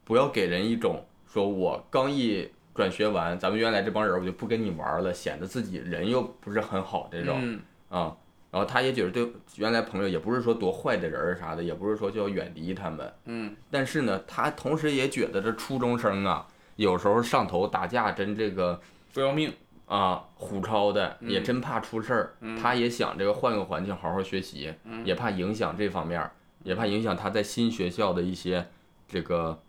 [0.05, 7.61] 不要给人一种说我刚一转学完，咱们原来这帮人我就不跟你玩了，显得自己人又不是很好这种嗯。
[7.89, 8.17] 啊。
[8.51, 18.79] 然后他也觉得对原来朋友也不是说多坏的人啥的，也不是说就要远离他们，嗯，但是呢，他同时也觉得这初中生啊，有时候上头打架真这个
[19.15, 19.51] 不要命，
[19.87, 21.31] 啊，虎超的嗯。
[21.31, 22.55] 也真怕出事儿，嗯。
[22.61, 25.03] 他也想这个换个环境好好学习，嗯。
[25.07, 26.31] 也怕影响这方面儿，
[26.65, 28.69] 也怕影响他在新学校的一些
[29.09, 29.61] 这个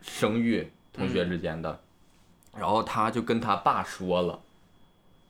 [0.00, 1.80] 声誉，同学之间的。
[2.56, 4.40] 然后他就跟他爸说了，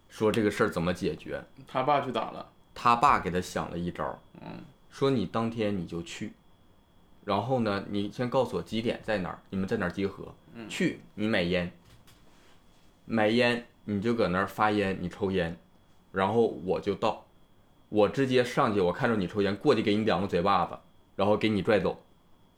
[0.08, 1.44] 说这个事儿怎么解决。
[1.68, 6.32] 他爸去打了，他爸给他想了一招儿，嗯，说你当天你就去，
[7.24, 11.70] 然后呢，你先告诉我几点在哪儿，你们在哪儿集合，嗯去你买烟，
[13.04, 15.56] 买烟你就搁那儿发烟，你抽烟，
[16.12, 17.26] 然后我就到，
[17.90, 20.78] 我直接上去，我看着你抽烟，过去给你两个嘴巴子，
[21.20, 22.02] 然后给你拽走，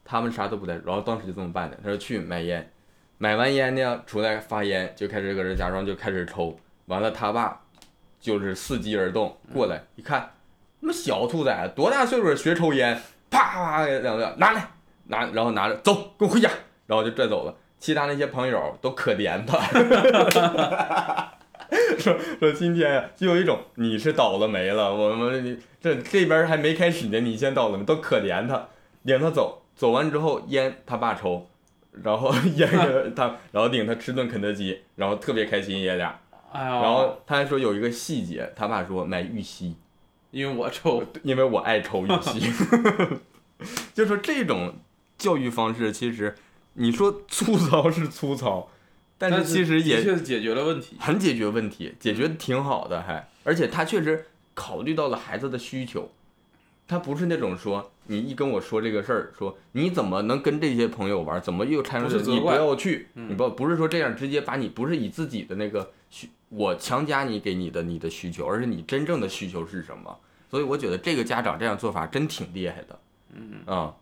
[0.05, 2.71] 他们啥都不带，然后当时就这么办的，他说去买烟，
[3.17, 7.59] 买完烟呢出来发烟，就开始搁这假装就开始抽，完了他爸
[8.21, 10.31] 就是伺机而动过来一看。
[10.79, 12.97] 他妈小兔崽子，多大岁数学抽烟，
[13.29, 14.65] 啪啪给两个拿来
[15.07, 16.49] 拿，然后拿着走，跟我回家，
[16.87, 17.53] 然后就拽走了。
[17.79, 19.57] 其他那些朋友都可怜他，
[21.99, 28.67] 说说今天呀，就有一种你是倒了霉了，我们这这边还没开始呢，你先倒了霉，都可怜他，
[29.03, 31.47] 领他走，走完之后烟他爸抽，
[31.91, 32.69] 然后 烟
[33.15, 36.19] 他，然后领他吃顿肯德基，然后特别开心爷俩，
[36.53, 39.75] 然后他还说有一个细节，他爸说买玉溪。
[40.31, 42.51] 因为我抽，因为我爱抽玉溪，
[43.93, 44.73] 就说这种
[45.15, 46.33] 教育方式，其实
[46.73, 48.67] 你说粗糙是粗糙，
[49.29, 56.11] 但是其实也确实解决了问题，很解决问题，解决的挺好的还，而且他确实考虑到了孩子的需求，
[56.87, 63.29] 他不是那种说你一跟我说这个事儿，说你怎么能跟这些朋友玩，怎么又掺入你不要去，嗯。
[63.29, 70.17] 你不不是说这样直接把你不是以自己的那个需我强加你给你的你的需求，而是你真正的需求是什么。
[70.51, 72.99] 所以我觉得这个家长这样做法真挺厉害的，
[73.33, 73.61] 嗯。
[73.65, 73.95] 啊，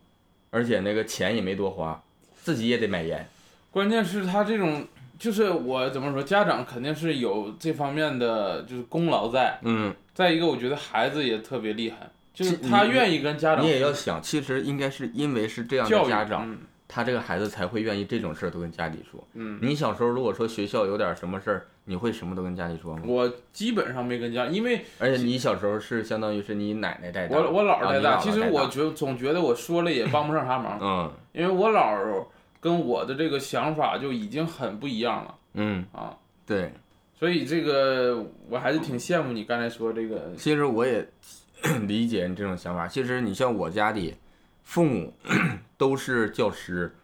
[0.49, 2.03] 而且那个钱也没多花，
[2.41, 3.29] 自己也得买烟。
[3.69, 4.85] 关键是他这种，
[5.21, 9.59] 就是我怎么说，家长肯定是有这方面的就是功劳在。
[9.61, 16.57] 嗯，再一个，我觉得孩子也特别厉害，就是他愿意跟家长你也要想，其实应该是因为是这样的家长，嗯
[16.93, 19.23] 他这个孩子才会愿意这种事儿都跟家里说。
[19.35, 23.03] 嗯，你小时候如果说学校有点什么事儿，你会什么都跟家里说吗？
[23.05, 32.25] 我基本上没跟家，因为而且你小时候是相当于是你奶奶带大，我我姥儿带大，其实我觉总觉得我说了也帮不上啥忙，嗯因为我姥儿
[32.61, 35.35] 跟我的这个想法就已经很不一样了。
[35.55, 35.85] 嗯。
[35.91, 36.71] 啊，对，
[37.13, 41.05] 所以这个我还是挺羡慕你刚才说这个，其实我也
[41.87, 42.87] 理解你这种想法。
[42.87, 44.15] 其实你像我家里，
[44.63, 45.13] 父母
[45.77, 46.95] 都是教师，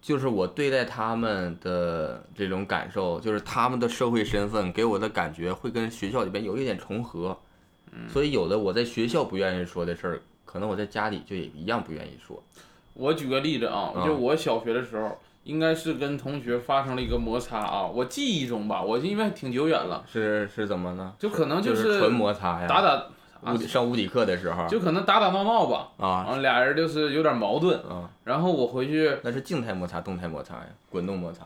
[0.00, 7.38] 就是我对待他们的这种感受，就是他们的社会身份给我的感觉会跟学校里边有一点重合，
[8.08, 12.42] 所以有的我在学校不愿意说的事儿，可能我在家里就也一样不愿意说。
[12.94, 21.12] 我举个例子啊，嗯就我小学的时候，应该是跟同学发生了一个摩擦啊，我记忆中吧，我因为挺久远了，是是怎么呢？
[21.18, 23.06] 就可能就是纯摩擦呀，打打，
[23.52, 31.44] 物理上物理课的时候就可能打打闹闹吧，啊啊，俩人就是有点矛盾，啊，然后我回去，那是静态摩擦、动态摩擦呀，滚动摩擦。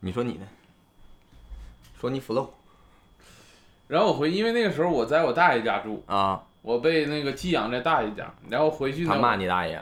[0.00, 0.40] 你说你的，
[2.00, 2.48] 说你 flow
[3.86, 9.80] 然后我回，因为那个时候我在我大爷家住，啊，我被那个寄养在大爷家，然后回去呢，他骂你大爷。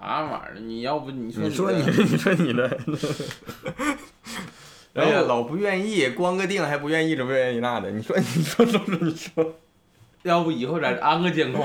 [0.00, 0.60] 啥玩意儿？
[0.60, 2.78] 你要不你说你说的你的，你说你的。
[4.92, 7.90] 然后哎呀，老不愿意，光个腚还不愿意这不愿意那的。
[7.90, 9.54] 你说，你说，说说，你说，
[10.24, 11.64] 要不以后咱安个监控，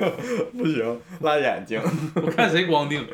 [0.56, 1.80] 不行，辣眼睛。
[2.14, 3.04] 我看谁光腚。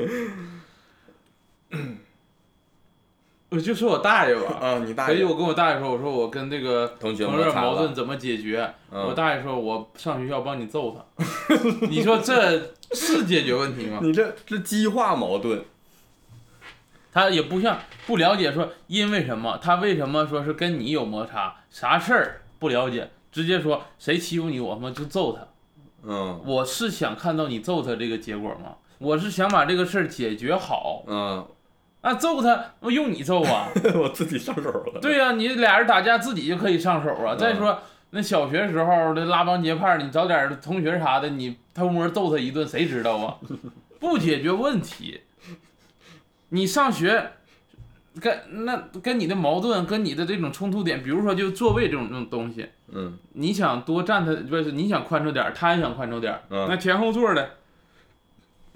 [3.51, 5.17] 我就说我大爷吧，啊，你大爷。
[5.17, 8.71] 所以我跟我大爷说，我说我跟这个同学同学摩擦了矛盾怎么解决？
[8.93, 11.25] 嗯我大爷说，我上学校帮你揍他。
[11.89, 14.01] 你说这是解决问题吗？
[14.05, 15.65] 你这是激化矛盾。
[17.11, 25.47] 他也不像不了解说因为什么，他为什么说是跟你有摩擦，啥事儿不了解，直接说谁欺负你，我他妈就揍他。
[26.03, 28.77] 嗯我是想看到你揍他这个结果吗？
[28.99, 31.03] 我是想把这个事儿解决好。
[31.07, 31.47] 嗯，
[32.03, 33.69] 那揍他，我用你揍啊？
[33.95, 35.01] 我自己上手了。
[35.01, 37.35] 对呀、你俩人打架自己就可以上手啊。
[37.35, 37.79] 嗯再说
[38.11, 43.37] 那小学时候的拉帮结派，你找点同学啥的，你偷摸揍他一顿，谁知道啊？
[44.01, 45.21] 不解决问题，
[46.51, 47.33] 你上学
[48.21, 57.51] 跟那跟你的矛盾，跟你的这种冲突点，比如说就座位这种这种东西，嗯你想多占他，不是你想宽敞点，他也想宽敞点，嗯那前后座的，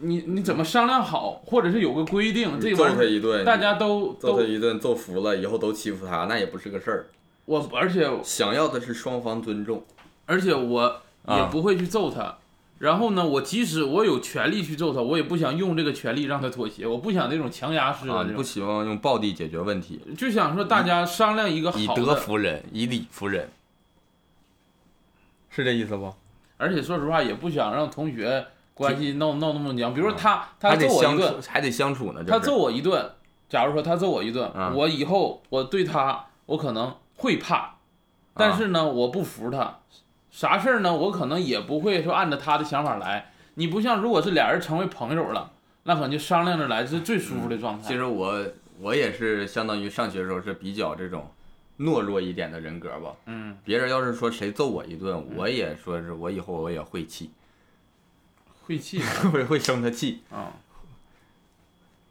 [0.02, 7.06] 你你怎么商量好，或者是有个规定，这揍玩意儿他一顿，大家都揍他都一顿，揍服了，以后都欺负他，那也不是个事儿。
[7.44, 9.84] 我，而且想要的是双方尊重。
[10.26, 12.38] 而且我也啊不会去揍他。
[12.78, 22.14] 然后呢，我即使我有权利去揍他，我也不想用这个权利让他妥协，我不想那种强压式的不希望用暴力解决问题，就想说大家商量一个好以德。
[22.16, 23.48] 服人，以理服人，
[25.48, 26.12] 是这意思不？
[26.56, 29.92] 而且说实话，也不想让同学关系闹闹那么僵。
[29.92, 32.24] 比如说啊他他揍我一顿，，还得相处呢。
[32.26, 33.10] 他揍我一顿，
[33.48, 37.76] 假如说他揍我一顿，啊我以后我对他我可能会怕，
[38.34, 39.78] 但是呢，我不服他，
[40.30, 43.32] 啥事儿呢，我可能也不会说按照他的想法来。
[43.54, 45.50] 你不像如果是俩人成为朋友了，
[45.82, 47.86] 那可能就商量着来，是最舒服的状态。
[47.86, 48.42] 其实我
[48.80, 51.30] 我也是相当于上学的时候是比较这种
[51.78, 53.12] 懦弱一点的人格吧。
[53.26, 57.30] 嗯，别人要是说谁揍我一顿，我也说是我以后我也会气，
[58.66, 59.00] 晦气。
[59.32, 60.52] 会会生他气，啊，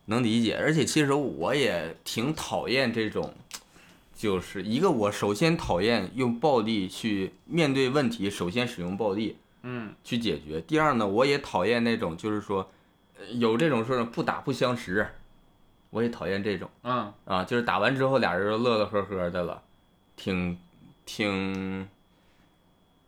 [0.05, 0.57] 能理解。
[0.57, 3.33] 而且其实我也挺讨厌这种，
[4.15, 9.93] 就是一个我首先讨厌用暴力去面对问题，首先使用暴力，嗯。
[10.03, 10.59] 去解决。
[10.61, 12.69] 第二呢，我也讨厌那种就是说，
[13.17, 15.07] 呃有这种说是不打不相识，
[15.89, 19.61] 我也讨厌这种嗯，啊，就是打完之后俩人都乐乐呵呵的了，
[20.15, 20.57] 挺
[21.05, 21.87] 挺，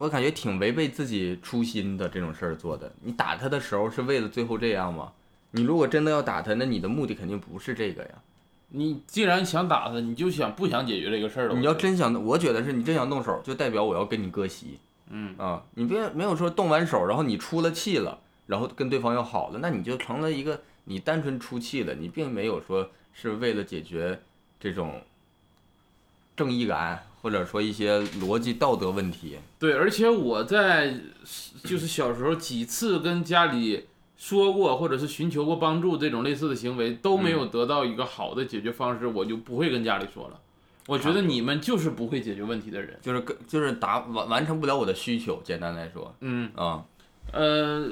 [0.04, 2.92] 我感觉挺违背自己初心的这种事儿做的。
[3.04, 5.14] 你打他的时候是为了最后这样吗？
[5.52, 8.10] 你如果真的要打他，那你的目的肯定不是这个呀。
[8.68, 11.56] 你既然想打他，你就想不想解决这个事儿了？
[11.56, 14.78] 你要真想，我觉得是你真想动手，就代表我要跟你割席。
[15.10, 24.20] 嗯啊，你别没有说动完手，然后你出了气了，然后跟对方要好了，那你就成了一个你单纯出气了，你并没有说是为了解决
[24.60, 25.02] 这种
[26.36, 29.38] 正义感或者说一些逻辑道德问题。
[29.58, 30.94] 对，而且我在
[31.64, 33.86] 就是小时候几次跟家里
[34.18, 40.40] 说过，或者是寻求过帮助这种类似的行为，都没有得到一个好的解决方式，我就不会跟家里说了。
[40.86, 43.00] 我觉得你们就是不会解决问题的人。
[43.02, 46.84] 就是跟就是达完完成不了我的需求，简单来说嗯，啊，
[47.32, 47.90] 呃，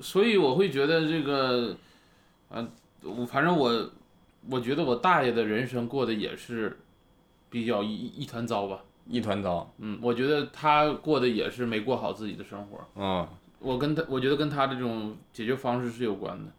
[0.00, 1.76] 所以我会觉得这个，
[2.48, 2.66] 呃，
[3.02, 3.90] 我反正我，
[4.48, 6.78] 我觉得我大爷的人生过得也是
[7.50, 8.80] 比较一一团糟吧。
[9.06, 9.70] 一团糟。
[9.78, 12.78] 嗯，我觉得他过的也是没过好自己的生活。
[12.94, 13.26] 嗯，
[13.58, 16.52] 我跟他，我觉得跟他这种解决方式是有关的。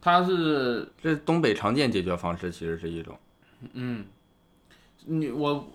[0.00, 3.16] 他是，这东北常见解决方式其实是一种。
[3.74, 4.04] 嗯，
[5.04, 5.68] 你我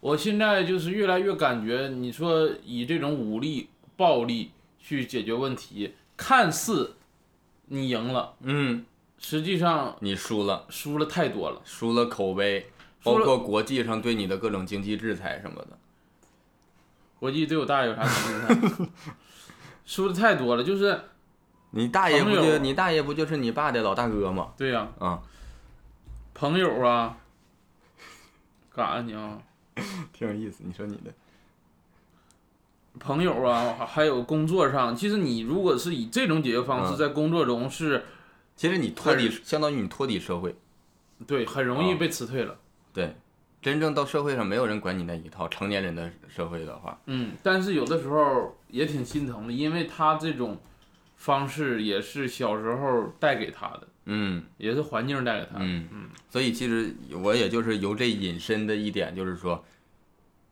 [0.00, 4.50] 我现在就是越来越感觉，你说以这种武力、暴力
[4.80, 6.96] 去解决问题，看似
[7.66, 8.84] 你赢了，嗯，
[9.18, 11.60] 实际上你输了，输了太多了。
[11.64, 12.66] 输了口碑，
[13.02, 15.78] 包括国际上对你的各种经济制裁什么的。
[17.18, 18.10] 国际对我大爷有啥影
[18.70, 18.88] 响？
[19.84, 21.00] 输的太多了，就是
[21.70, 24.52] 你大爷不就你大爷不就是你爸的老大哥吗？
[24.56, 25.20] 对呀、啊，
[26.34, 27.16] 朋友啊，
[28.72, 29.42] 干啥你啊？
[30.12, 30.62] 挺有意思。
[30.64, 31.12] 你说你的，
[33.00, 38.04] 朋友啊，还还有工作上，其实你如果是以这种解决方式嗯在工作中是，
[38.54, 40.54] 其实你脱离相当于你脱离社会。
[41.26, 42.58] 对，很容易啊被辞退了。
[42.98, 43.14] 对，
[43.62, 50.58] 真正到社会上没有人管你那一套，成年人的社会的话，嗯，但是有的时候也挺心疼的，因为他这种
[51.14, 55.64] 方式也是小时候带给他的，嗯也是环境带给他的。
[55.64, 56.92] 嗯嗯所以其实
[57.22, 59.64] 我也就是由这引申的一点，就是说，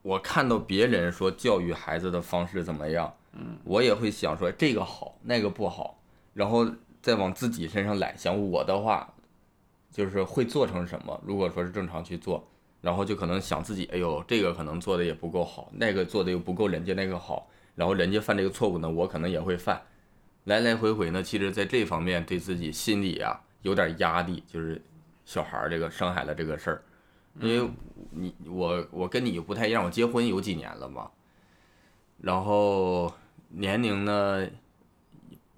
[0.02, 6.00] 我看到别人说教育孩子的方式怎么样，嗯，我也会想说这个好，那个不好，
[6.32, 6.64] 然后
[7.02, 8.16] 再往自己身上揽。
[8.16, 9.12] 想我的话，
[9.90, 11.20] 就是会做成什么？
[11.24, 12.46] 如果说是正常去做，
[12.80, 19.80] 然后就可能想自己，哎呦，这个可能做的也不够好，那个做的又不够人家那个好，然后人家犯这个错误呢，我可能也会犯，
[20.44, 24.80] 来来回回呢，其实在这方面对自己心里啊有点压力，就是
[25.24, 26.82] 小孩儿这个生孩子这个事儿，
[27.40, 27.68] 因为
[28.10, 31.10] 你我我跟你不太一样，我结婚有几年了嘛，
[32.18, 33.12] 然后
[33.48, 34.46] 年龄呢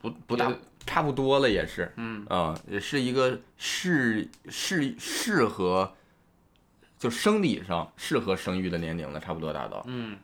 [0.01, 0.59] 不不大也，
[0.89, 5.93] 差不多了也是，嗯啊、也是一个适适适合，
[6.99, 9.85] 就生理上适合生育的年龄了，差不多达到。
[9.87, 10.17] 嗯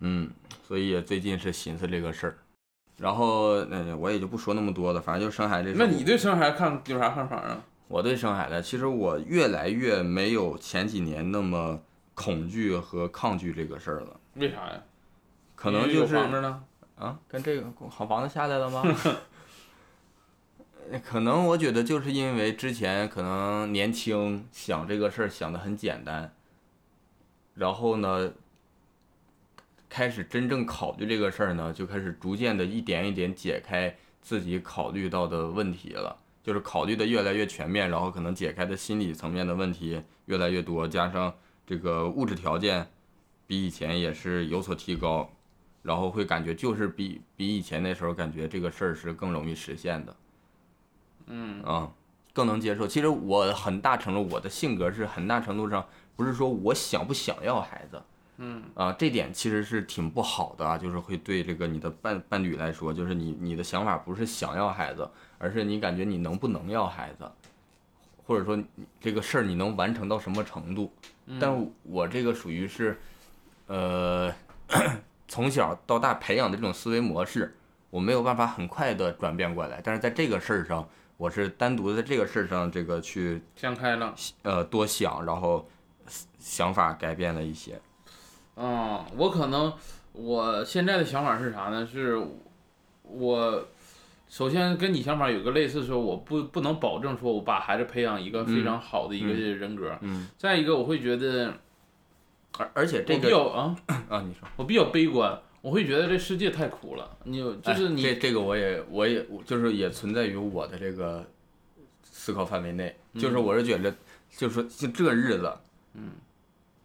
[0.00, 0.30] 嗯，
[0.66, 2.38] 所以也最近是寻思这个事儿，
[2.96, 5.74] 然后嗯、我也就不说那么多了，反正就生孩子。
[5.76, 7.62] 那你对生孩子看有啥看法啊？
[7.88, 11.78] 我对生孩子，其实我越来越没有前几年那么
[12.14, 14.82] 恐惧和抗拒这个事儿了，为啥呀？
[15.54, 16.16] 可能就是。
[16.96, 18.82] 啊，跟这个好房子下来了吗？
[21.04, 26.34] 可能我觉得就是因为之前可能年轻，想这个事儿想的很简单，
[27.54, 28.32] 然后呢，
[29.88, 41.34] 开始真正考虑这个事儿呢，就开始逐渐的一点一点解开自己考虑到的问题了，就是考虑的越来越全面，然后可能解开的心理层面的问题越来越多，加上
[41.66, 42.88] 这个物质条件
[43.46, 45.30] 比以前也是有所提高，
[45.82, 50.16] 然后会感觉就是比比以前那时候感觉这个事儿是更容易实现的，
[51.28, 51.90] 嗯啊、
[52.32, 52.86] 更能接受。
[52.86, 58.02] 其实我很大程度我的性格是很大程度上不是说我想不想要孩子，
[58.38, 65.08] 嗯啊，这点其实是挺不好的啊，就是会对这个你的伴伴侣来说，就是你你的想法不是想要孩子，
[65.38, 67.30] 而是你感觉你能不能要孩子，
[68.26, 68.58] 或者说
[69.00, 70.92] 这个事儿你能完成到什么程度。
[71.38, 72.98] 但我这个属于是，
[73.66, 74.32] 呃，
[75.28, 77.54] 从小到大培养的这种思维模式，
[77.90, 79.78] 我没有办法很快的转变过来。
[79.84, 80.88] 但是在这个事儿上，
[81.18, 84.14] 我是单独的在这个事儿上这个去想开了。
[84.42, 85.68] 呃多想，然后
[86.38, 87.78] 想法改变了一些。
[88.54, 89.72] 啊、我可能
[90.12, 91.84] 我现在的想法是啥呢？
[91.84, 92.24] 是
[93.02, 93.64] 我
[94.28, 99.98] 首先跟你想法有个类似，说我不不能保证说我把孩子培养一个非常好的一个人格。
[100.02, 101.52] 嗯，再一个，我会觉得
[102.58, 103.76] 而而且这我比个较啊，
[104.08, 104.46] 啊，你说。
[104.54, 107.16] 我比较悲观，我会觉得这世界太苦了。
[107.24, 111.24] 你有就是你、哎这这个我也我也我就是也存在于我的这个
[112.04, 113.94] 思考范围内，就是我是觉得，
[114.30, 115.52] 就是说就这日子，
[115.94, 116.12] 嗯，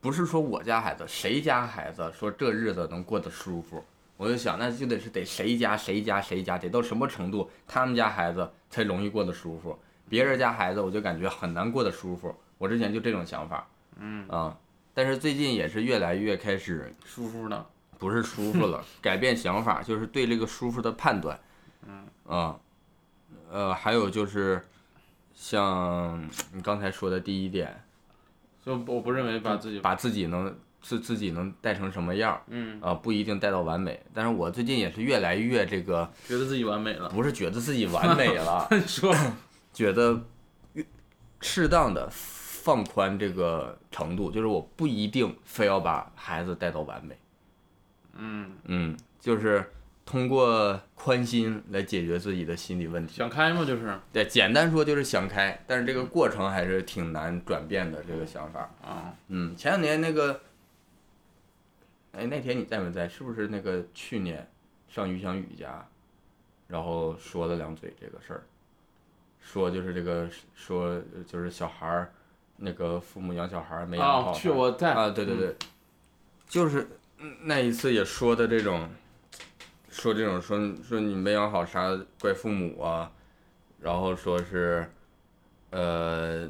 [0.01, 3.83] 不是说我家孩子谁家孩子说这日子能过得舒服，
[4.17, 9.77] 我就想那就得是得谁家谁家谁家得到什么程度，他们家孩子才容易过得舒服，
[10.09, 12.35] 别人家孩子我就感觉很难过得舒服。
[12.57, 13.67] 我之前就这种想法，
[13.97, 14.57] 嗯啊，
[14.93, 17.65] 但是最近也是越来越开始舒服呢。
[18.03, 21.39] 不是舒服了， 改变想法，就是对这个舒服的判断。
[21.87, 22.59] 嗯啊，
[23.49, 24.61] 呃，还有就是，
[25.33, 27.81] 像你刚才说的第一点，
[28.65, 33.97] 就我不认为把自己把自己能自自己能带成什么样儿嗯啊，不一定带到完美。
[34.13, 37.07] 但是我最近也是越来越这个，觉得自己完美了。
[37.07, 39.15] 不是觉得自己完美了， 说
[39.71, 40.21] 觉得
[41.39, 47.17] 适当的放宽这个程度，就是我不一定非要把孩子带到完美。
[48.13, 49.71] 嗯嗯，就是
[50.05, 53.15] 通过宽心来解决自己的心理问题。
[53.15, 58.69] 想开嘛，就是对，简单说就是想开，但是这个过程还是挺难转变的这个想法。
[58.81, 60.41] 啊，嗯，前两年那个，
[62.11, 63.07] 哎，那天你在没在？
[63.07, 64.47] 是不是那个去年
[64.87, 65.87] 上于翔宇家，
[66.67, 68.43] 然后说了两嘴这个事儿，
[69.39, 72.13] 说就是这个说就是小孩儿，
[72.57, 75.55] 那个父母养小孩儿没养好啊，去我在啊，对对对，
[76.47, 76.87] 就是嗯
[77.41, 78.89] 那一次也说的这种，
[79.89, 83.11] 说这种说说你没养好啥怪父母啊，
[83.79, 84.89] 然后说是，
[85.69, 86.49] 呃，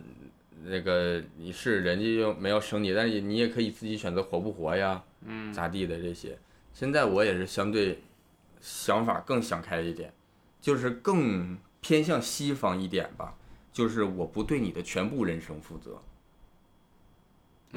[0.64, 6.38] 那个你是人家又没有生你，但是你也可以自己选择活不活呀，嗯咋地的这些。
[6.74, 8.02] 现在我也是相对
[8.60, 10.12] 想法更想开一点，
[10.60, 13.36] 就是更偏向西方一点吧，
[13.72, 16.02] 就是我不对你的全部人生负责。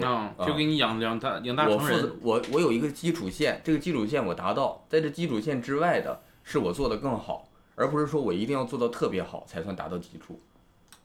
[0.02, 10.38] 啊，就给你养养大养大成人，我我有一个基础线，这个基础线我达到，在这基础线之外的是我做的更好，而不是说我一定要做到特别好才算达到基础。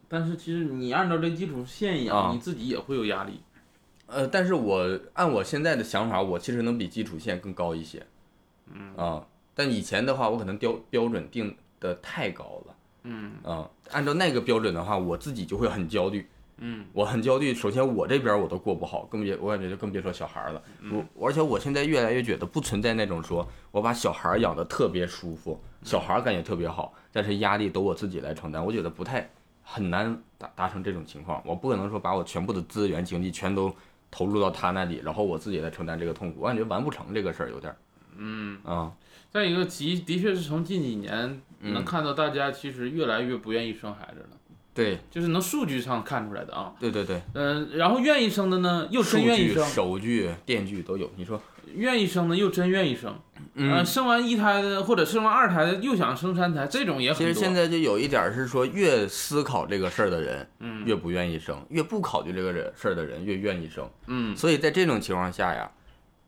[0.10, 3.42] 但是其实你按照这基础线养，啊你自己也会有压力。
[4.08, 8.06] 呃，但是我按我现在的想法，我其实能比基础线更高一些。
[8.74, 9.26] 嗯啊，
[9.56, 12.76] 但以前的话，我可能标标准定的太高了。
[13.04, 16.28] 嗯啊，按照那个标准的话，我自己就会很焦虑。
[16.64, 20.62] 嗯我很焦虑，首先我这边我都过不好，更别我感觉就更别说小孩儿了。
[21.16, 29.28] 我而且我现在越来越觉得不存在那种说我把小孩儿养的特别舒服，小孩儿感觉特别好，但是压力都我自己来承担，我觉得不太
[29.64, 31.42] 很难达达成这种情况。
[31.46, 33.76] 我不可能说把我全部的资源精力全都
[34.12, 37.76] 投入到他那里，然后我自己来承担这个痛苦，我感觉完不成这个事儿有点儿。
[38.18, 38.92] 嗯，啊、
[39.32, 44.38] 再一个，其的确是从近几年嗯能看到大家其实越来越不愿意生孩子了，
[44.74, 46.74] 对就是能数据上看出来的啊。
[46.80, 51.12] 对对对，嗯、然后愿意生的呢，又真愿意生；手据、电锯都有。
[51.16, 51.42] 你说，
[51.76, 53.14] 愿意生的又真愿意生。
[53.56, 57.28] 嗯呃，生完一胎的或者生完二胎的又想生三胎，这种也很多。
[57.28, 63.90] 其实现在就有一点儿是说，越思考这个事儿的人，嗯越不愿意生；越不考虑这个人事儿的人，越愿意生。
[64.08, 65.70] 嗯所以在这种情况下呀，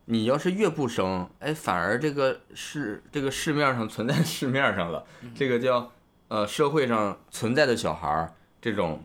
[0.06, 5.90] 你要是越不生，哎，反而这个市这个市面上存在市面上了，嗯这个叫
[6.34, 9.00] 呃社会上存在的小孩儿这种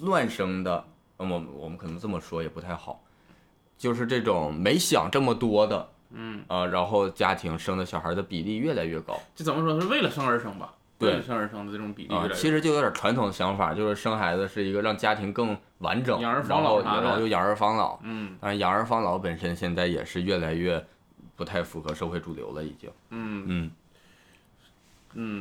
[0.00, 0.84] 乱生的，
[1.16, 3.02] 那么我们可能这么说也不太好，
[3.78, 9.18] 就是这种没想这么多的，嗯，啊、然后家庭生的小孩儿的比例越来越高。
[9.34, 10.74] 这怎么说是为了生而生吧？
[10.98, 17.98] 对为了生而生的这种比例越啊来，越其实就有点传统的想法，就是生孩子是一个让家庭更完整，养儿防老然后又养儿防老。
[18.02, 20.84] 嗯但是，养儿防老本身现在也是越来越
[21.34, 22.90] 不太符合社会主流了，已经。
[23.08, 23.70] 嗯嗯嗯，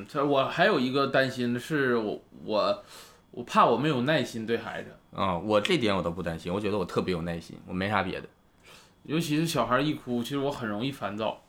[0.07, 2.83] 这我还有一个担心的是我我
[3.31, 8.27] 我怕我没有耐心对孩子，啊，我这点我都不担心，我觉得我特别有耐心，我没啥别的。
[9.03, 11.41] 尤其是小孩一哭，其实我很容易烦躁。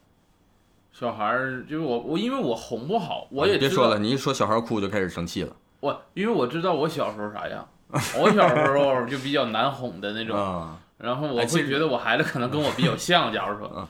[0.90, 5.54] 小孩儿就是我我因为我哄不好，我也别说了，你一说小孩哭就开始生气了。
[5.80, 13.86] 我因为我知道我小时候啥样， 我小时候就比较难哄的那种，啊，然后我会觉得我孩子可能跟我比较像，假如说嗯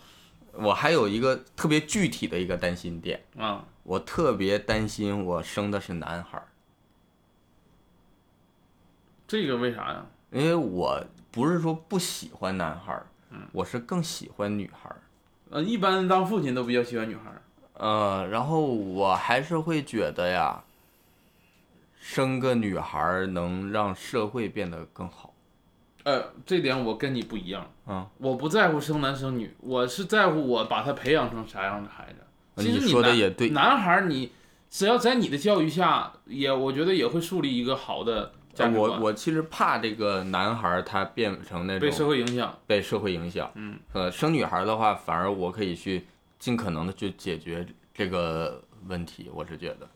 [0.64, 6.48] 我还有一个特别具体的一个担心点，啊，我特别担心我生的是男孩儿，
[9.28, 10.06] 这个为啥呀？
[10.30, 13.06] 因为我不是说不喜欢男孩儿，
[13.52, 14.96] 我是更喜欢女孩儿。
[15.50, 17.42] 呃，一般当父亲都比较喜欢女孩儿，
[17.74, 20.64] 呃，然后我还是会觉得呀，
[22.00, 25.34] 生个女孩儿能让社会变得更好。
[26.04, 32.23] 呃，这点我跟你不一样，嗯，我不在乎生男生女，我是在乎我把他培养成啥样的孩子。
[32.56, 34.30] 其实你说的男也对男孩儿你
[34.70, 38.90] 只要在你的教育下，也我觉得也会树立一个好的价值观。
[38.92, 43.50] 我我其实怕这个男孩儿他变成那种被社种会影响，被社会影响。
[43.54, 46.04] 嗯，呃，生女孩儿的话，反而我可以去
[46.38, 49.88] 尽可能的去解决这个问题，我是觉得。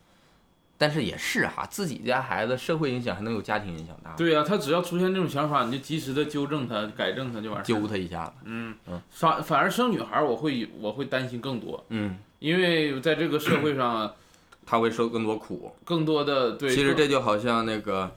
[0.79, 7.75] 但是也是哈，自己家孩子社会影响还能有家庭影响大，对呀、他只要出现这种想法，你就及时的纠正他、改正他就完事儿。
[7.75, 8.31] 揪他一下子。
[8.45, 14.09] 嗯嗯，反反而生女孩儿，我会我会担心更多，嗯，因为在这个社会上，
[14.65, 15.75] 他会受更多苦。
[15.83, 18.09] 更多的对，其实这就好像那个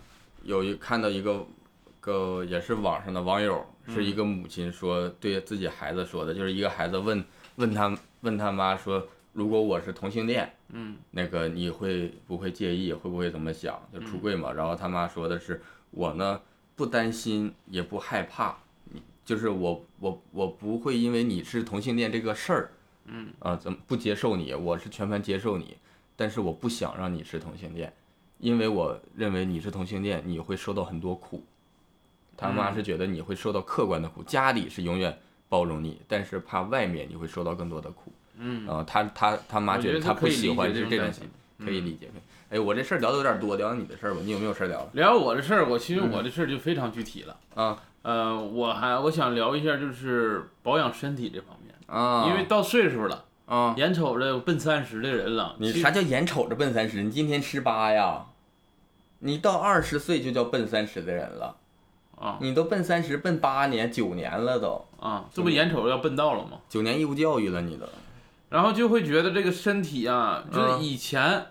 [0.44, 1.44] 有一看到一个
[1.98, 7.24] 个也是网上的网友，是一个母亲说对自己孩子说的，就是一个孩子问
[7.56, 12.92] 问他问他妈说，如果我是同性恋，嗯，那个你会不会介意？
[12.92, 13.80] 会不会怎么想？
[13.92, 14.52] 就出柜嘛。
[14.52, 16.40] 然后他妈说的是，我呢
[16.74, 22.70] 不担心也不害怕，你就是我我我不会因为你是同性恋这个事儿，
[23.04, 24.54] 嗯啊怎么不接受你？
[24.54, 25.76] 我是全盘接受你，
[26.16, 27.92] 但是我不想让你是同性恋。
[28.38, 31.44] 因为我认为你是同性恋，你会受到很多苦。
[32.36, 35.16] 他妈是觉得你会受到客观的苦，家里是永远
[35.48, 38.10] 包容你，但是怕外面你会受到更多的苦。
[38.42, 41.08] 嗯，啊、他他他妈觉觉得他不喜欢解是这种
[41.64, 42.10] 可以理解。
[42.50, 44.20] 哎，我这事儿聊的有点多，聊聊你的事儿吧。
[44.22, 44.86] 你有没有事儿聊？
[44.92, 47.36] 聊我的事儿，我其实嗯我的事儿就非常具体了。
[47.54, 57.00] 啊呃，我还我想聊一下就是保养身体这方面，啊，因为到岁数了，啊，眼瞅着奔三十的人了，你啥叫眼瞅着奔三十？
[57.02, 58.26] 你今天十八呀，
[59.20, 61.56] 你到二十岁就叫奔三十的人了。
[62.18, 66.58] 啊你都奔三十，奔八年、九年了都，啊，这不眼瞅着要奔到了吗？
[66.68, 67.84] 九年义务教育了你都。
[68.52, 71.46] 然后就会觉得这个身体啊，就是嗯以前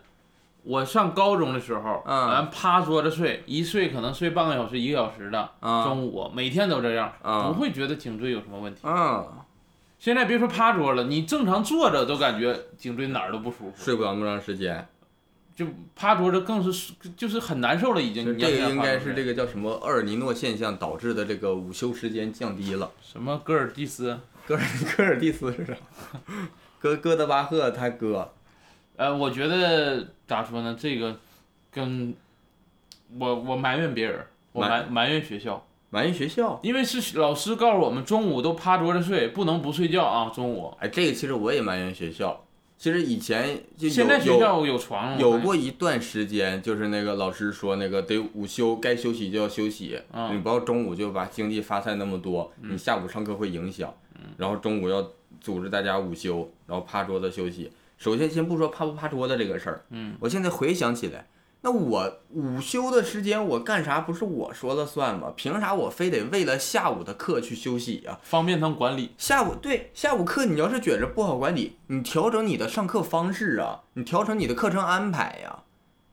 [0.63, 8.87] 我上高中的时候，嗯咱趴桌子睡，一睡可能睡半个小时、一个小时的，啊中午每天都这样，啊不会觉得颈椎有什么问题。
[8.87, 9.25] 啊，
[9.97, 14.87] 现在别说趴桌了，你正常坐着都感觉颈椎哪儿都不舒服，睡不了那么长时间。
[15.53, 18.25] 就趴桌子更是就是很难受了，已经。
[18.25, 22.89] 就这个应该是这个个叫什么厄尔尼诺现象导致的这个午休时间降低了。
[23.03, 24.61] 什么戈尔蒂斯，戈尔
[24.95, 25.73] 戈尔蒂斯是啥？
[26.81, 28.33] 哥哥德巴赫他哥。
[28.97, 30.75] 呃，我觉得咋说呢？
[30.77, 31.15] 这个
[31.71, 32.13] 跟
[33.19, 35.63] 我我埋怨别人，我埋埋埋怨学校。
[35.91, 36.59] 埋怨学校。
[36.63, 40.31] 因为是老师告诉我们，中午都趴桌子睡，不能不睡觉啊。
[40.33, 42.43] 中午，哎，这个其实我也埋怨学校。
[42.77, 53.93] 其实以前就有现在学有校有床了，有过一段时间，就是那个老师说，那个得午休该休息就要休息，嗯你不要中午就把精力发散那么多，你下午上课会影响。
[54.37, 55.07] 然后中午要
[55.41, 57.73] 组织大家午休，然后趴桌子休息。
[57.97, 61.27] 首先先不说趴不趴桌子这个事儿，嗯，我现在回想起来，
[61.61, 65.33] 那我午休的时间我干啥不是我说了算吗？
[65.35, 69.11] 凭啥我非得为了下午的课去休息呀、方便他们管理。
[69.17, 75.63] 下午对下午课，你要是觉着不好管理，你调整你的上课方式啊，你调整你的课程安排呀。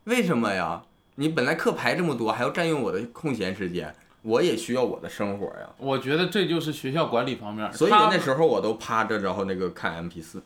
[0.05, 0.83] 为什么呀？
[1.14, 3.95] 你本来课排这么多，还要占用我的空闲时间，
[4.29, 5.68] 我也需要我的生活呀。
[5.79, 7.72] 我觉得这就是学校管理方面。
[7.72, 10.43] 所以那时候我都趴着，然后那个看 MP 四。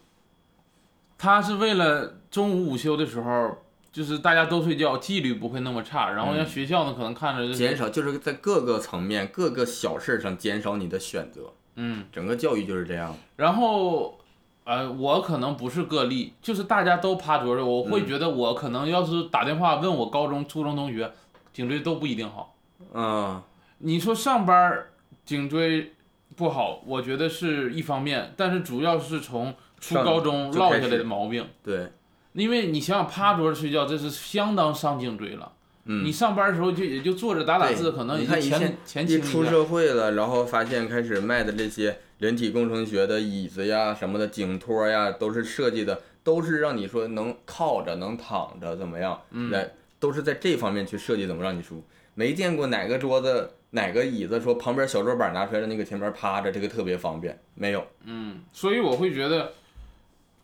[1.19, 3.59] 他是为了中午午休的时候，
[3.93, 6.11] 就是大家都睡觉，纪律不会那么差。
[6.13, 11.53] 然后让嗯学校呢，可能看着就是减少就是在各个层面、各个小事上减少你的选择。
[11.75, 13.15] 嗯，整个教育就是这样。
[13.37, 14.19] 然后。
[14.65, 21.11] 呃，我可能不是个例，就是大家都趴桌子，我会嗯觉得我可能要是打电话问我高中、初中同学，
[21.53, 22.55] 颈椎都不一定好。
[22.95, 23.43] 嗯，
[23.85, 24.93] 你说上班儿
[25.25, 25.93] 颈椎
[26.37, 31.47] 不好，我觉得是一方面，但是主要是从初高中落下来的毛病。
[31.63, 31.91] 对，
[32.33, 35.53] 因为你想想趴桌子睡觉，这是相当伤颈椎了。
[35.85, 39.45] 嗯，你上班的时候就也就坐着打打字，可能你看以前前倾一出。
[39.45, 51.85] 社会了，然后发现开始卖的这些人体工程学的椅子呀、什么的颈托呀，都是设计的，都是让你说能靠着、能躺着怎么样，嗯来都是在这方面去设计怎么让你舒服。
[52.15, 57.87] 没见过哪个桌子、哪个椅子说旁边小桌板拿出来的那个前面趴着，这个特别方便，没有。
[58.05, 59.53] 嗯，所以我会觉得，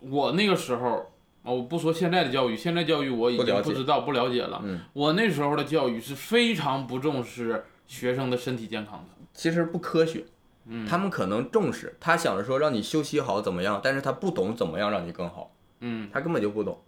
[0.00, 1.12] 我那个时候，
[1.42, 4.60] 我不说现在的教育，现在教育我已经不知道不了解了。
[4.64, 9.26] 嗯，我那时候的教育是非常不重视学生的身体健康的。
[9.32, 10.24] 其实不科学。
[10.70, 15.50] 嗯他们可能重视，他想着说让你休息好怎么样，但是他不懂怎么样让你更好，
[15.80, 16.78] 嗯，他根本就不懂，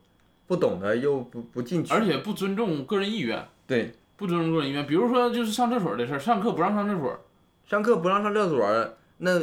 [0.46, 3.42] 不懂的又不不进去，而且不尊重个人意愿。
[3.66, 7.18] 对不尊重个人意愿，比如说就是上厕所的事儿，上课不让上厕所
[7.66, 9.40] 上课不让上厕所，那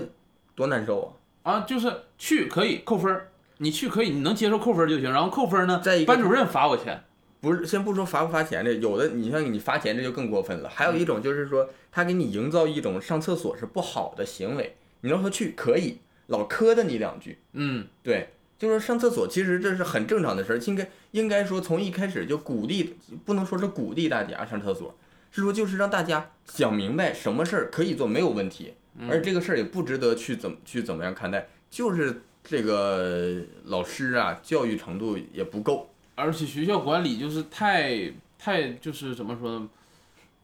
[0.53, 1.53] 多难受啊！
[1.53, 7.03] 啊，就是去可以扣分儿，你去可以，你能接受扣分儿就行，然后扣分儿呢再一，个班主任罚我钱。
[7.41, 10.69] 不是，先不说罚不罚钱的，有的你像你罚钱这就更过分了。
[10.69, 15.97] 还有一种就是说，他给你营造一种上厕所是不好的行为，你让他去可以，
[16.27, 24.95] 老磕的你两句，嗯，对，就是上厕所，其实这是很正常的事儿，应该应该说从一开始就鼓励，不能说是鼓励大家上厕所，
[25.31, 28.73] 是说就是让大家想明白什么事儿可以做没有问题，
[29.09, 33.35] 而这个事儿也不值得去怎么去怎么样看待，就是这个
[33.65, 39.69] 老师啊教育程度也不够，而且学校管理就是太太就是怎么说呢，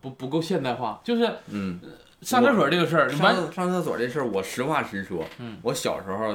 [0.01, 1.79] 不不够现代化，就是嗯。
[2.21, 6.33] 上厕所这个事儿，上厕上厕所这事儿，我实话实说，嗯我小时候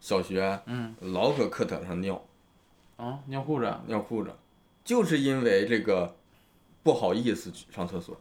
[0.00, 0.94] 小学嗯。
[1.00, 2.22] 老搁课堂上尿
[2.96, 4.30] 啊尿裤子尿裤子，
[4.84, 6.16] 就是因为这个
[6.82, 8.16] 不好意思去上厕所，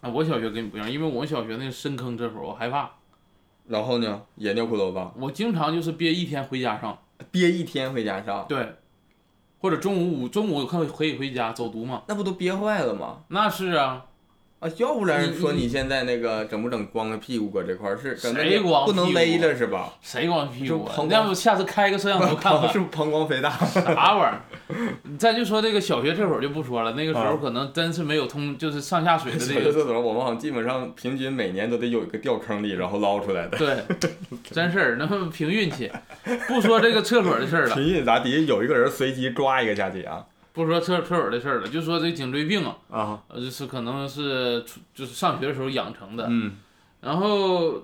[0.00, 2.90] 啊，我小学跟你不一样，因为我小学那个深坑厕所我害怕，
[3.66, 6.98] 然后呢也尿裤兜子，我经常就是憋一天回家上，
[7.30, 8.74] 憋一天回家上，对，
[9.60, 13.24] 或者中午午中午有课可以回家走读嘛，那不都憋坏了吗？
[13.28, 14.06] 那是啊，
[14.62, 19.92] 啊，要不然说你现在那个整不整光个屁股搁这块儿是谁光不能勒了是吧？
[20.00, 20.94] 谁光屁股啊？
[21.10, 23.50] 要不下次开个摄像头看看是不是膀胱肥大？
[23.50, 25.18] 啥玩意儿？
[25.18, 29.64] 再就说这个小学厕所就不说了，那个时候啊可能真是没有通，就是上下水的小这个。
[29.64, 33.58] 学厕所我们好像基本上平均每年都得有一个掉坑里，然后捞出来的。
[33.58, 33.76] 对，
[34.52, 35.90] 真事儿，那么凭运气。
[36.46, 38.46] 不说这个厕所的事儿了，凭运咋地？
[38.46, 46.52] 有一个人随机抓一个下去啊不说车车友的事儿了，就说这颈椎病啊，啊呃，就是可能是就是上学的时候养成的，嗯，
[47.00, 47.82] 然后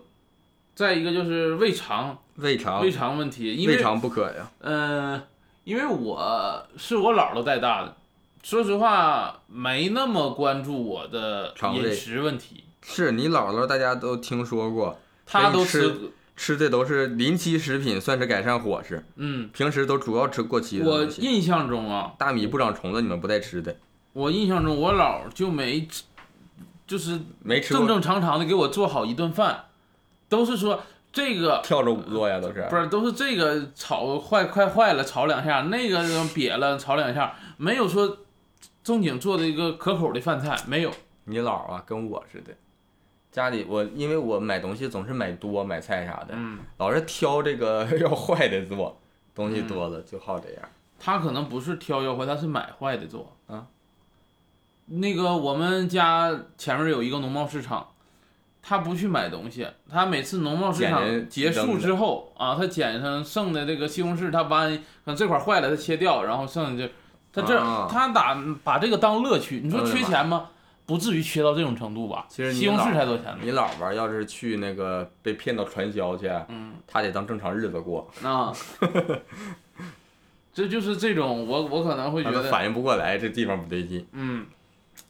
[0.74, 4.50] 再一个就是胃肠，胃肠胃肠问题，因为胃肠不可呀。
[4.60, 5.22] 嗯，
[5.64, 7.96] 因为我是我姥姥带大的，
[8.42, 19.04] 说实话没那么关注我的饮食问题，是你姥姥大家都听说过，她都吃吃，的都是临期食品，算是改善伙食。
[19.16, 21.04] 嗯，平时都主要吃过期的我。
[21.18, 23.76] 印象中啊，大米不长虫子，你们不带吃的，
[24.12, 26.04] 我印象中我姥就没吃，
[26.86, 29.64] 就是没吃过正正常常的给我做好一顿饭，
[30.28, 30.80] 都是说
[31.12, 32.64] 这个跳着舞做呀，都是。
[32.70, 38.18] 不是都是这个炒坏快坏了炒两下，那个瘪了炒两下，没有说
[38.84, 40.92] 正经做的一个可口的饭菜，没有。
[41.24, 42.54] 你姥啊，跟我似的，
[43.38, 49.00] 家里我因为我买东西总是买多买菜啥的，嗯，老是挑这个 要坏的做，
[49.32, 50.62] 东西多了就好这样。
[50.98, 53.64] 他可能不是挑要坏，他是买坏的做啊。
[54.86, 57.86] 那个我们家前面有一个农贸市场，
[58.60, 66.92] 他不去买东西，他每次农贸市场结束之后啊，他捡上剩的这个西红柿，他把可能这块坏了，他切掉，然后剩下就，
[67.32, 69.60] 他这、啊他打把这个当乐趣。
[69.62, 70.50] 你说缺钱吗？
[70.88, 72.24] 不至于缺到这种程度吧？
[72.30, 73.38] 其实你西红柿姥才多少钱呢？
[73.42, 78.50] 你姥吧，要是去那个被骗到传销去，嗯他得当正常日子过，啊，
[80.54, 84.06] 这就是这种我我可能会觉得反应不过来这地方不对劲。
[84.12, 84.46] 嗯，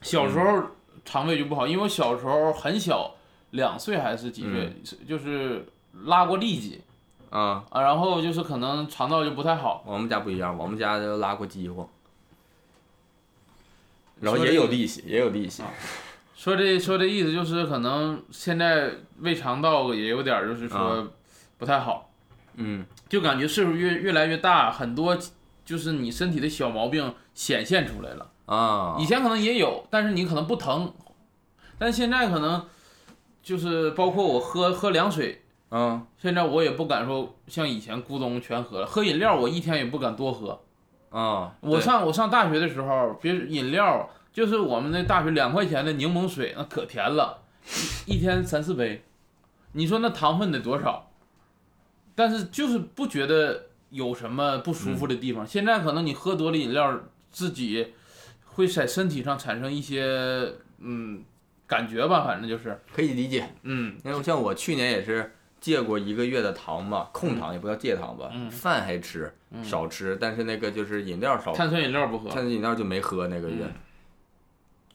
[0.01, 0.61] 小时候
[1.05, 3.15] 肠胃就不好，因为我小时候很小，
[3.51, 4.75] 两岁还是几岁，
[5.07, 5.65] 就是
[6.03, 6.81] 拉过痢疾
[7.29, 9.81] 啊，啊，然后就是可能肠道就不太好。
[9.85, 11.87] 我们家不一样，我们家就拉过饥荒，
[14.21, 15.63] 然后也有利息，也有利息。
[16.35, 21.07] 说这说这意思就是可能现在胃肠道也有点儿就是说啊
[21.57, 22.09] 不太好，
[22.55, 25.17] 嗯，就感觉岁数越越来越大，很多
[25.65, 28.31] 就是你身体的小毛病显现出来了。
[28.45, 30.93] 啊，以前可能也有，但是你可能不疼，
[31.77, 32.65] 但现在可能
[33.43, 35.43] 就是包括我喝喝凉水。
[35.71, 40.59] 嗯，现在我也不敢说像以前咕咚全喝了，喝饮料我一天也不敢多喝。
[41.09, 47.41] 啊，我上我上大学的时候，别饮料就是我们那大学两块钱的柠檬水，那可甜了，
[48.05, 49.03] 一一天三四杯，
[49.71, 51.11] 你说那糖分得多少？
[52.15, 55.47] 但是就是不觉得有什么不舒服的地方。
[55.47, 56.99] 现在可能你喝多了饮料，
[57.31, 57.93] 自己
[58.45, 61.23] 会在身体上产生一些嗯
[61.65, 63.47] 感觉吧，反正就是可以理解。
[63.63, 68.49] 嗯因为像我去年也是戒过一个月的糖嘛，控糖也不叫戒糖吧，嗯。
[68.49, 69.33] 饭还吃，
[69.63, 72.29] 少吃，但是那个就是饮料少，碳酸饮料不喝。
[72.29, 73.73] 碳，酸饮料就没喝那个月，嗯。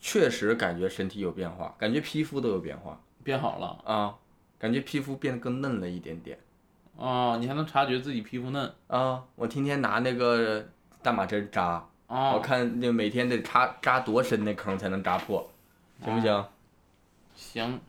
[0.01, 3.01] 确实感觉身体有变化，感觉皮肤都有变化。
[3.23, 3.79] 变好了。
[3.85, 4.15] 啊，
[4.59, 6.39] 感觉皮肤变得更嫩了一点点。
[6.97, 8.73] 哦、你还能察觉自己皮肤嫩。
[8.87, 9.25] 啊。
[9.35, 10.67] 我天天拿那个
[11.03, 12.33] 大马针扎，啊。
[12.33, 15.51] 我看那每天得扎扎多深那坑才能扎破，
[16.03, 16.45] 行不行？
[17.35, 17.81] 行，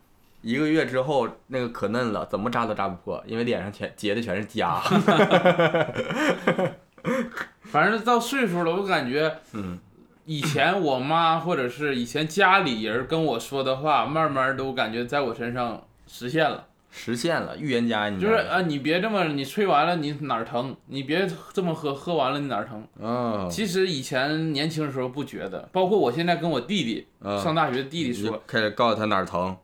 [0.46, 4.80] 一个月之后，那个可嫩了，怎么扎都扎不破，因为脸上全结的全是痂。
[7.64, 9.76] 反正到岁数了，我感觉嗯，
[10.24, 16.66] 以前我妈或者是以前家里人跟我说的话，慢慢都感觉在我身上实现了。
[16.92, 20.76] 实现了预言家，你就是啊，你别这么，你吹完了你哪儿疼？
[20.86, 22.86] 你别这么喝，喝完了你哪儿疼？
[23.00, 29.56] 哦，其实以前年轻的时候不觉得，包括我现在跟我弟弟嗯上大学的弟弟说，开始告诉他哪儿疼。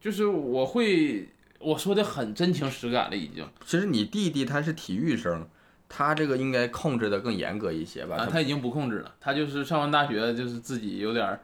[0.00, 1.28] 就是我会
[1.58, 5.48] 我说的很真情实感了，已经其实你弟弟他是体育生，
[5.88, 8.16] 他这个应该控制的更严格一些吧？
[8.16, 11.40] 啊，他已经不控制了，他就是上完大学就是自己有点儿，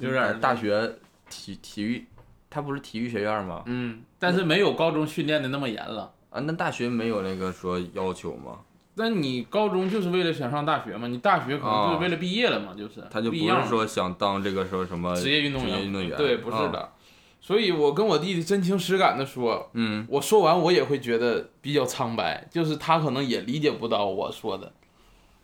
[0.00, 0.96] 有点儿大学
[1.28, 2.06] 体体育，
[2.48, 3.62] 他不是体育学院吗？
[3.66, 6.12] 嗯，但是没有高中训练的那么严了。
[6.30, 8.60] 啊，那大学没有那个说要求吗？
[8.94, 11.06] 那你高中就是为了想上大学嘛？
[11.08, 12.74] 你大学可能就是为了毕业了嘛？
[12.76, 16.68] 就是哦他就不是说想当这个说什么职业运动员，运动员，对，不是啊。
[16.68, 16.92] 的。
[17.40, 24.72] 所以我跟我弟弟真情实感的说，嗯，我说完我也会觉得比较苍白，就是他可能也理解不到我说的。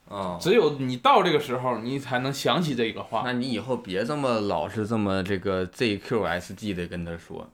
[0.09, 3.22] 哦，只有你到这个时候，你才能想起这个话。
[3.24, 7.49] 那你以后别这么老是这么这个 ZQSG 的跟他说，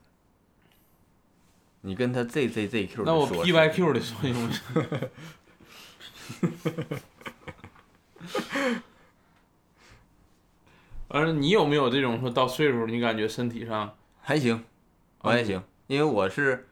[1.83, 5.42] 你跟他 ZZZQ 的那我说 PYQ 的说行不
[6.23, 6.53] 行？
[11.09, 14.65] 完了，你有没有这种说到岁数，你感觉身体上还行，
[15.21, 16.67] 我还行，因为我是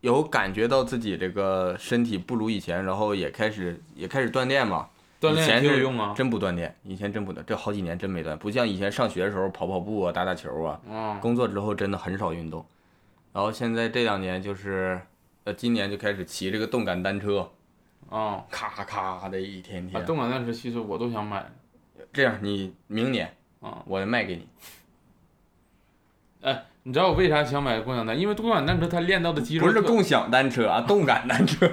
[0.00, 4.88] 有感觉到自己这个身体不如以前，然后也开始也开始锻炼嘛。
[5.18, 6.12] 锻炼有用啊？
[6.14, 10.78] 真不锻炼，以前真不锻，这好几年真没锻，不像以前上学的时候跑跑步啊、打打球啊。
[10.90, 12.62] 啊，工作之后真的很少运动，
[13.32, 15.00] 然后现在这两年就是，
[15.44, 17.50] 呃，今年就开始骑这个动感单车，
[18.08, 20.04] 啊，咔咔的一天啊，天。
[20.06, 21.44] 动感单车其实我都想买
[22.12, 23.82] 这样，你明年啊。
[23.86, 24.46] 我卖给你，
[26.42, 28.18] 哎，你知道我为啥想买共享单？
[28.18, 31.66] 因为共享单车它练到的肌肉不是共享单车啊，动感单车。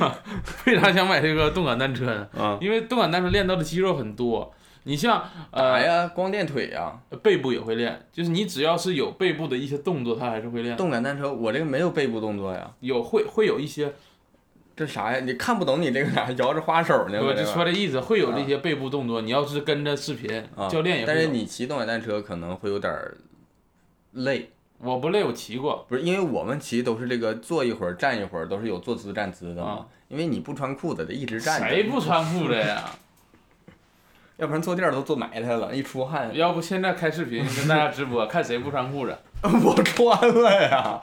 [0.66, 2.28] 为啥想买这个动感单车呢？
[2.38, 4.52] 啊，因为动感单车练到的肌肉很多。
[4.84, 6.98] 你像打呃呀，光练腿呀。
[7.22, 10.74] 背部也会练，就是你只要是有背部的一些动作，它还是会练。
[10.74, 13.92] 动感单车我这个没有背部动作呀，有会会有一些，
[14.80, 15.20] 这啥呀？
[15.20, 17.20] 你看不懂你这个啥， 摇着花手呢？
[17.22, 19.20] 我就说这意思，会有这些背部动作。
[19.20, 21.06] 你要是跟着视频，啊，教练也会。
[21.06, 22.90] 但是你骑动感单车可能会有点
[24.12, 25.84] 累，我不累，我骑过。
[25.86, 29.86] 不是因为我们骑都是这个坐一会儿站一会儿，都是有坐姿站姿的嘛啊。
[30.08, 32.90] 因为你不穿裤子得一直站着，谁不穿裤子呀？
[34.38, 36.34] 要不然坐垫都坐埋汰了，一出汗。
[36.34, 39.14] 要不现在开视频跟大家直播，看谁不穿裤子。
[39.64, 41.00] 我穿了呀，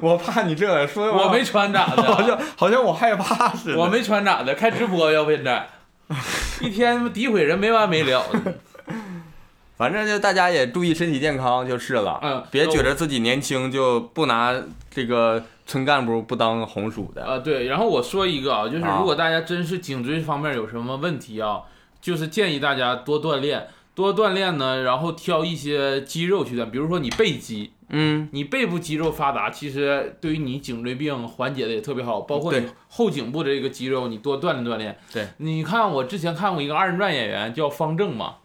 [0.00, 2.22] 我怕你这说我没穿咋的好？
[2.22, 3.78] 像好像我害怕似的。
[3.78, 4.54] 我没穿咋的？
[4.54, 5.68] 开直播要不现在，
[6.60, 8.54] 一天诋毁人没完没了的。
[9.78, 14.52] 反正就大家也注意身体健康就是了，嗯别觉得自己年轻就不拿
[14.90, 17.24] 这个村干部不当红薯的。
[17.24, 21.60] 啊，对，然后我说一个啊，就是啊如果大家真是颈椎方面有什么问题啊，
[22.00, 23.68] 就是建议大家多锻炼，
[23.98, 34.96] 多锻炼呢，然后挑一些肌肉去锻，比如说你背肌，嗯，你背部肌肉发达，其实对于你颈椎病缓解的也特别好，包括你后颈部的这个肌肉，你多锻炼锻炼。
[35.12, 38.36] 对，你看我之前看过一个二人转演员叫方正嘛，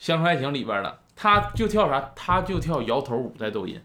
[0.04, 2.10] 《乡村爱情》里边的，他就跳啥？
[2.16, 3.80] 他就跳摇头舞，在抖音，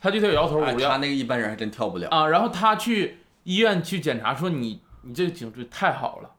[0.00, 2.08] 他就跳摇头哎舞，哎他那个一般人还真跳不了。
[2.08, 6.30] 啊，然后他去医院去检查，说你你这个颈椎太好了，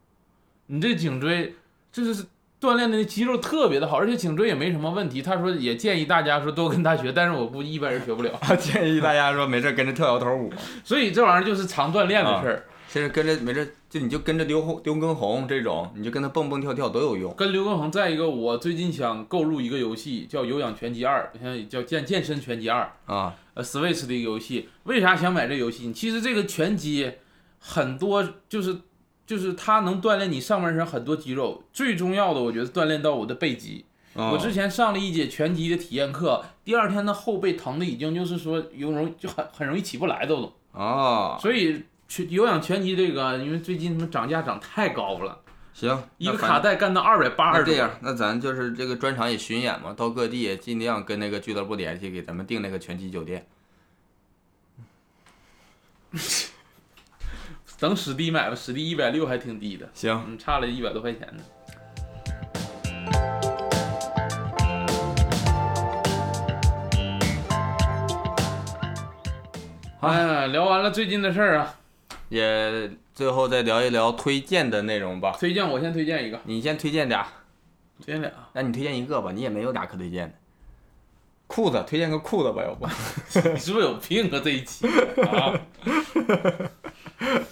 [0.66, 1.54] 你这个颈椎
[1.92, 2.26] 就是
[2.60, 5.22] 锻炼的肌肉特别的好，而且颈椎也没什么问题。
[5.22, 10.52] 他说也建议大家说多跟他学，但是我估计一般人学不了， 建议大家说没事跟着跳摇头舞，
[10.84, 12.66] 所以这玩意儿就是常锻炼的事儿。
[12.90, 17.32] 现在跟着没事就你就跟着刘洪刘畊宏这种，你就跟他蹦蹦跳跳都有用。
[17.36, 24.70] 跟刘畊宏，再一个，我最近想购入一个游戏，叫《有氧拳击二》，现 在叫健健身拳击二，啊，呃，Switch 的一个游戏。
[24.86, 25.94] 为啥想买这游戏？
[25.94, 27.12] 其实这个拳击
[27.60, 28.76] 很多就是
[29.30, 33.86] 就是它能锻炼你上半身很多肌肉，最重要的我觉得锻炼到我的背肌。
[34.16, 40.52] 啊我之前上了一节拳击的体验课，第二天的后背疼的已经就是说有容就很很容易起不来都都。
[40.72, 45.40] 啊，所以拳有氧拳击这个，因为最近他们涨价涨太高了，
[45.76, 53.46] 行，一个卡带干到二百八十这样，那咱就是这个专场也巡演嘛，到各地也尽量跟那个俱乐部联系，给咱们订那个拳击酒店。
[57.80, 61.44] 等史迪买吧，史迪一百六还挺低的，行，嗯，差了一百多块钱呢。
[70.02, 71.74] 哎呀，聊完了最近的事儿啊，
[72.28, 75.38] 也最后再聊一聊推荐的内容吧。
[75.40, 77.26] 推荐我先推荐一个，你先推荐俩，
[78.04, 80.36] 推荐俩，那你推荐一个吧，你也没有俩可推荐的。
[81.48, 82.86] 裤子，推荐个裤子吧，要不？
[83.54, 84.42] 你 是不是有病啊？
[84.44, 84.86] 这一期
[85.24, 85.58] 啊！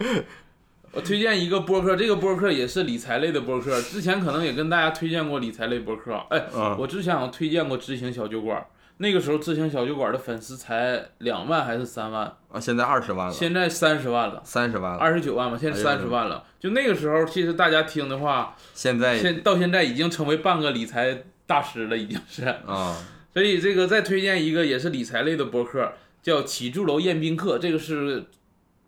[0.92, 6.14] 我推荐一个播客，这个播客也是理财类的播客，之前可能也跟大家推荐过理财类播客。
[6.30, 16.42] 哎，嗯我之前好像推荐过知行小酒馆，那个时候知行小酒馆的粉丝才两万还是三万，啊，现在二十万了，现在三十万了，三十万了，二十九万吧，现在三十万了。
[16.58, 22.44] 就那个时候，其实大家听的话，现在现到现在已经成为半个理财大师了，已经是。
[22.66, 22.96] 啊，
[23.32, 28.24] 所以这个再推荐一个也是理财类的播客，叫起住楼宴宾客，这个是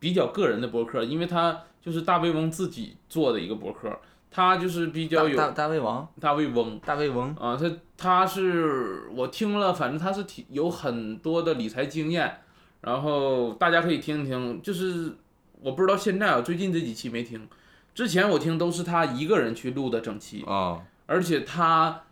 [0.03, 3.89] 比较个人的博客，因为他就是大胃王自己做的一个博客，
[4.33, 12.41] 他就是比较有大胃王，大胃翁大胃王，啊，他他是我听了，反正他是挺有很多的理财经验，
[12.81, 15.13] 然后大家可以听一听，就是
[15.61, 17.49] 我不知道现在啊，最近这几期没听，
[17.95, 22.03] 之前我听都是他一个人去录的整期，啊而且他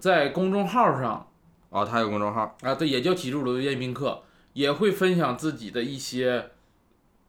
[0.00, 1.28] 在公众号上。
[1.68, 4.22] 啊，他有公众号，啊，对，也叫启筑楼宴宾客，
[4.54, 6.52] 也会分享自己的一些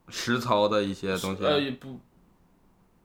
[0.10, 1.44] 实操的一些东西。
[1.44, 2.00] 呃不，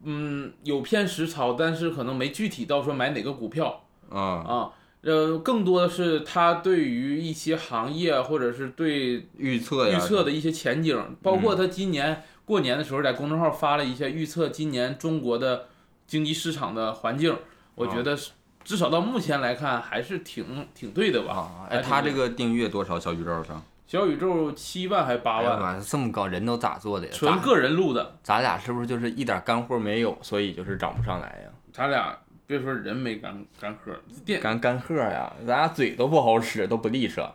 [0.04, 4.72] 嗯，有偏实操，但是可能没具体到说买哪个股票啊啊，
[5.02, 15.66] 呃，更多的是他对于一些行业或者是对预测，预测的一些前景，包括他今年过年的时候在公众号发了一些预测今年中国的
[16.06, 17.36] 经济市场的环境，
[17.76, 18.32] 我觉得是
[18.64, 21.34] 至少到目前来看还是挺挺对的吧？
[21.34, 22.98] 啊，哎，他这个订阅多少？
[22.98, 31.50] 小宇宙上小宇宙七万还八万，哎呀妈，这么高，人都咋做的纯个人录的，咱俩是不是就是一点干货没有，所以就是涨不上来呀？
[31.74, 32.16] 咱俩
[32.46, 33.92] 别说人没干干喝，
[34.24, 37.34] 电干干货呀，咱俩嘴都不好使，都不利索。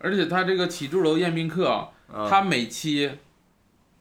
[0.00, 3.10] 而且他这个起住楼宴宾客啊，嗯他每期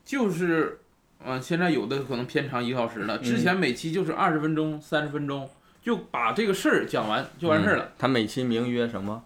[0.03, 0.82] 就是，
[1.25, 5.49] 嗯、现在有的可能偏长一个小时了，之前每期就是二十分钟、三十分钟，
[5.82, 7.86] 就把这个事儿讲完就完事儿了。
[7.86, 9.23] 嗯他每期名曰什么？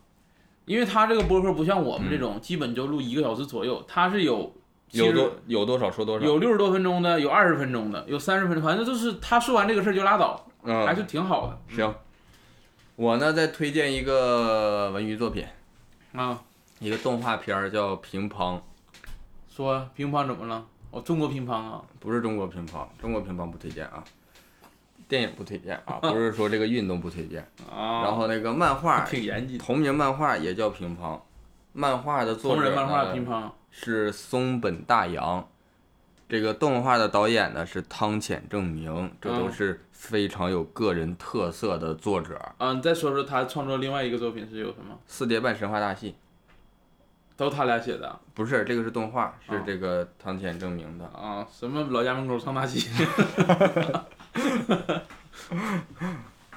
[0.66, 4.54] 因为他这个播客不像我们这种，基本就录一个小时左右，他是有
[4.92, 6.26] 有多有多少说多少？
[6.26, 11.94] 有六十多分钟的，有二十分钟的，有三十分钟，反正就是他说完这个事儿就拉倒，嗯，还是挺好的行。
[12.96, 15.46] 我呢再推荐一个文娱作品，
[16.14, 16.42] 啊。
[16.80, 18.58] 一个动画片儿叫《乒乓》，
[19.50, 20.66] 说乒乓怎么了？
[20.92, 24.04] 哦，中国乒乓啊，不是中国乒乓，中国乒乓不推荐啊，
[25.08, 27.42] 电影不推荐啊， 不是说这个运动不推荐。
[27.70, 29.58] 啊，然后那个漫画， 挺严谨。
[29.58, 31.20] 同名漫画也叫乒乓，
[31.74, 35.48] 漫画的作者同人漫画乒乓，是松本大洋，
[36.28, 42.40] 这个动画的导演呢是汤浅正明，这都嗯是非常有个人特色的作者。
[42.58, 44.98] 啊，你再说说他创作另外一个作品是有什么？
[45.06, 46.16] 四叠半神话大戏
[47.38, 51.06] 都他俩写的不是这个是动画，是啊这个汤浅正明的。
[51.06, 51.46] 啊？
[51.52, 52.90] 什么老家门口唱大戏？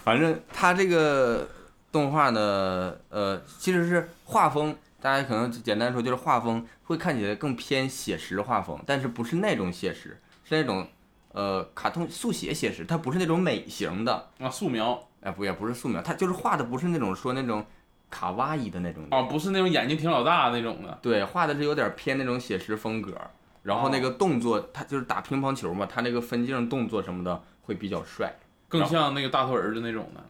[0.03, 1.47] 反正他这个
[1.91, 10.89] 动画呢，呃，其实是画风，大家可能简单说就是画风会看起来更偏写实画风，但是不是那种写实，是那种
[11.33, 17.67] 呃卡通速写写实，它不是那种美型的，啊，素描哎不也不是素描，它就是画的不是那种说那种
[18.11, 23.15] 卡哇伊的那种哦，不是那种眼睛挺老大那种的对，画的是有点偏那种写实风格，
[23.63, 28.35] 然后那个动作，他就是打乒乓球嘛，他那个分镜动作什么的会比较帅。
[28.69, 30.23] 更像那个大头儿子那种的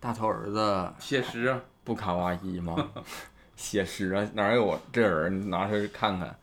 [0.00, 1.60] 大头儿子写实啊。
[1.84, 2.76] 不卡哇伊吗？
[3.56, 6.36] 写实啊，哪有这人拿出来看看，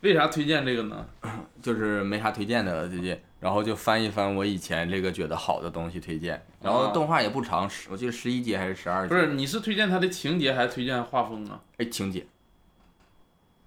[0.00, 1.06] 为啥推荐这个呢？
[1.60, 11.60] 就是没啥推荐的了最近，然后就翻一翻我以前这个觉得好的东西推荐，然后啊动画也不长，十我记得十一集还是十二集，不是，你是推荐它的情节还是推荐画风啊？
[11.76, 12.26] 哎情节，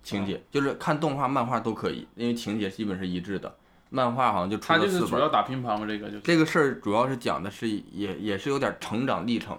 [0.02, 3.56] 情节就是看动画、漫画都可以，因为情节基本是一致的。
[3.92, 9.56] 漫画好像就出他就是了四本，主要打乒乓嘛，这个就是这个事儿主要是讲的是也也是有点成长历程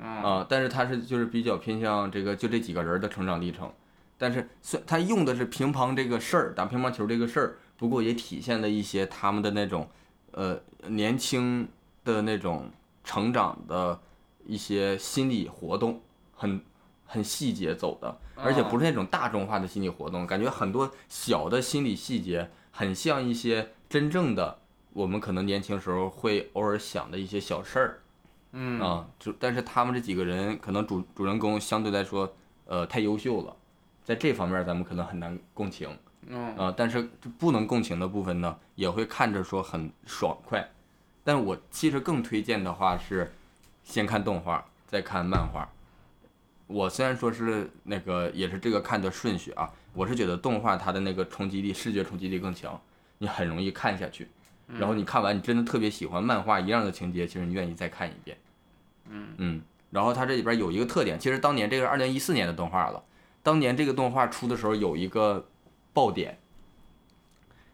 [0.00, 3.72] 啊啊、但是它是就是比较偏向这个就这几个人的成长历程，
[4.18, 9.88] 但是虽他用的是乒乓这个事儿，打乒乓球这个事儿，不过也体现了一些他们的那种
[10.32, 10.58] 呃
[10.88, 11.68] 年轻
[12.04, 12.70] 的那种
[13.04, 14.00] 成长的
[14.44, 16.00] 一些心理活动，
[16.32, 16.60] 很
[17.04, 24.58] 很细节走的，而且不是那种大众化的心理活动，感觉很多小的心理细节，很像一些真正的
[24.92, 28.00] 我们可能年轻时候会偶尔想的一些小事儿。
[28.52, 33.54] 嗯啊，就但是他们这几个人可能主主人公相对来说，呃，太优秀了，
[34.06, 35.90] 在这方面咱们可能很难共情
[36.28, 36.72] 嗯啊。
[36.76, 37.02] 但是
[37.36, 40.66] 不能共情的部分呢，也会看着说很爽快。
[41.24, 43.32] 但我其实更推荐的话是，
[43.82, 45.68] 先看动画，再看漫画。
[46.68, 52.80] 我虽然说是那个也是这个看的顺序啊，我是觉得动画它的那个冲击力、视觉冲击力更强，
[53.18, 54.28] 你很容易看下去。
[54.68, 58.36] 然后你看完，你真的特别喜欢漫画一样的情节，其实你愿意再看一遍。
[59.08, 63.02] 嗯然后它这里边有一个特点，其实当年这个是二零一四年的动画了，
[63.46, 65.46] 当年这个动画出的时候有一个
[65.92, 66.36] 爆点，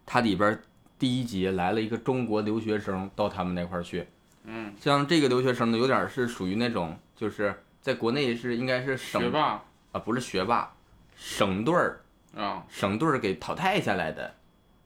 [0.04, 0.60] 它里边
[0.98, 4.06] 第一集来了一个中国留学生到他们那块儿去，
[4.44, 9.62] 嗯，像这个留学生呢，有点是属于那种就是在国内是应该是省学霸。
[9.92, 10.70] 啊，不是学霸，
[11.16, 12.02] 省队儿
[12.36, 14.34] 啊，省队儿给淘汰下来的，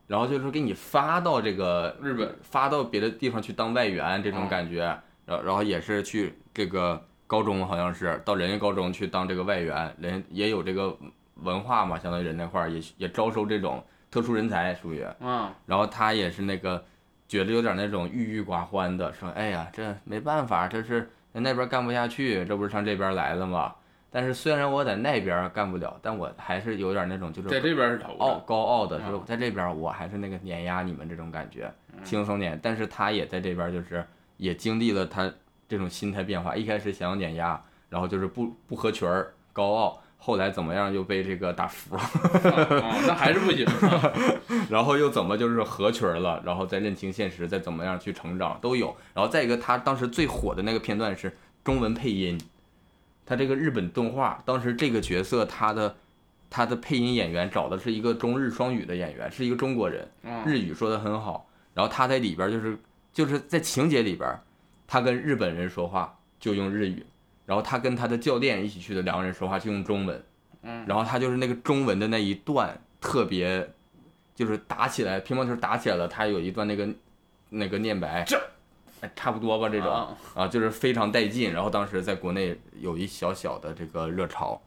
[0.07, 4.83] 然后就是说给你发到这个日本发到别的地方去当外援这种哦感觉，
[5.25, 10.97] 然后然后也是去这个高中好像是到人家高中去当这个外援，人也有这个
[11.43, 16.83] 文化嘛，相当于人那块儿也也招收这种特殊人才属于，嗯，然后他也是那个
[17.27, 23.75] 觉得有点那种郁郁寡欢的，说哎呀这没办法，这是在那边干不下去，这不是上这边来了吗？
[24.09, 29.11] 但是虽然我在那边干不了，但我还是有点那种就是在这边傲，高傲的，嗯。
[29.11, 31.71] 说在这边我还是那个碾压你们这种感觉，
[32.03, 32.59] 轻松点。
[32.63, 34.03] 但是他也在这边就是
[34.39, 35.31] 也经历了他
[35.69, 42.11] 这种心态变化，一开始想要碾压，然后就是不不合群儿，高傲，后来怎么样又被这个打服，啊，
[43.07, 43.67] 那还是不行。
[43.67, 44.13] 啊
[44.71, 48.97] 然后又怎么就是合群儿了，然后再认清现实，再怎么样去成长都有。
[49.15, 52.41] 然后再一个，他当时最火的那个片段是中文配音，
[53.25, 55.97] 他这个日本动画当时这个角色他的
[56.51, 62.77] 他的配音演员找的是一个中日双语的演员，是一个中国人，啊日语说的很好，然后他在里边就是
[63.13, 64.43] 就是在情节里边儿，
[64.87, 67.05] 他跟日本人说话就用日语，
[67.45, 70.25] 然后他跟他的教练一起去的两个人说话就用中文，
[70.63, 73.69] 嗯，然后他就是那个中文的那一段特别，
[74.35, 76.89] 就是打起来乒乓球打起来了，他有一段那个
[77.51, 78.41] 那个念白，这。
[79.03, 79.91] 哎差不多吧这种。
[79.93, 80.17] 啊。
[80.35, 81.53] 啊，就是非常带劲。
[81.53, 84.59] 然后当时在国内有一小小的这个热潮，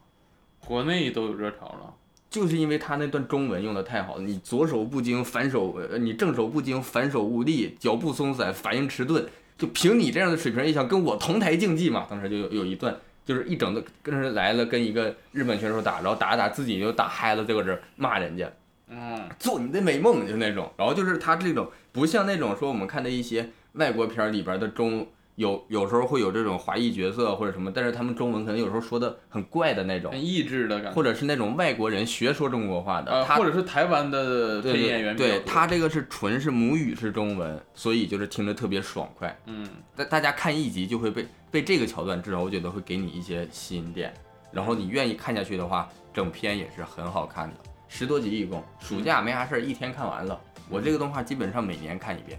[0.65, 1.93] 国内都有热潮了。
[2.29, 9.27] 就是因为他那段中文用的太好了，你左手不精，反手呃，你正手不精，反手无力，脚步松散，反应迟钝，
[9.59, 12.07] 就凭你这样的水平，也想跟我同台竞技嘛？
[12.09, 12.95] 当时就有有一段，
[13.25, 18.49] 就是一整的跟人来了，跟一个日本选手打，然后打着打自己就打嗨了，就搁这骂人家，
[18.87, 20.71] 嗯，做你的美梦，就那种。
[20.77, 25.05] 然后就是他这种不像那种说我们看的一些外国片里边的中
[25.39, 30.91] 有有时候会有这种华裔角色或者什么，但是他们中文可能有时候说的很怪的那种很，意志的感觉。
[30.91, 39.33] 或者是那种外国人学说中国话的，或者是台湾的对配音演员对，他这个是纯是母语是中文，所以就是听着特别爽快。
[39.45, 39.65] 嗯，
[39.95, 44.13] 大大家看一集就会被被这个桥段，至少我觉得会给你一些吸引点，
[44.51, 47.55] 然后你愿意看下去的话，整篇也是很好看的，
[47.87, 50.37] 十多集一共，暑假没啥事儿，一天看完了。
[50.69, 52.37] 我这个动画基本上每年看一遍，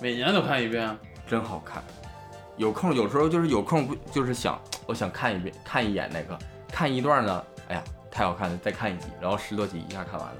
[0.00, 0.98] 每年都看一遍。
[1.32, 1.82] 真好看。
[2.58, 6.38] 有空有时候就是有空不就是想我想看一遍看一眼那个
[6.70, 10.36] 看一段呢，哎呀太好看了，再看一集，然后十多集一下看完了，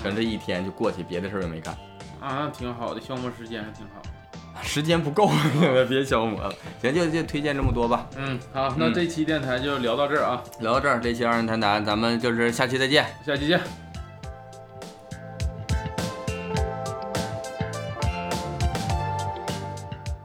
[0.00, 1.76] 可能这一天就过去，别的事儿也没干。
[2.20, 4.00] 啊，挺好的，消磨时间还挺好。
[4.62, 5.28] 时间不够，
[5.90, 6.54] 别消磨了。
[6.80, 8.06] 行，就就推荐这么多吧。
[8.16, 13.04] 嗯，好，那嗯这期电台就聊到这儿啊，聊到这儿，这期二人谈谈，咱们就是下期再见。
[13.26, 13.60] 下期见。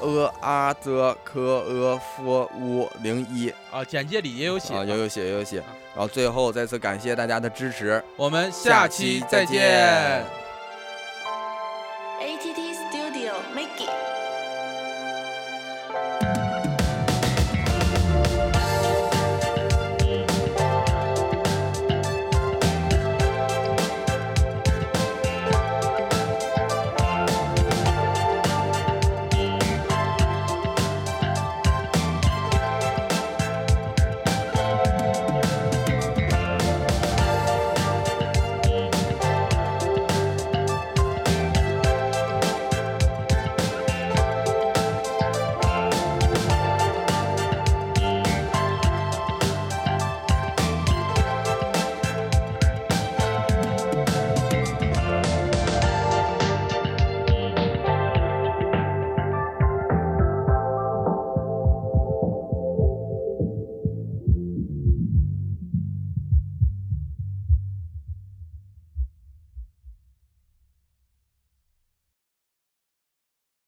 [0.00, 4.90] 呃阿则科呃夫乌零一啊，简介里也有写啊，也。
[4.90, 5.56] 有有写也有写。
[5.94, 8.02] 然后最后再次感谢大家的支持。
[8.16, 10.45] 我们下期再见。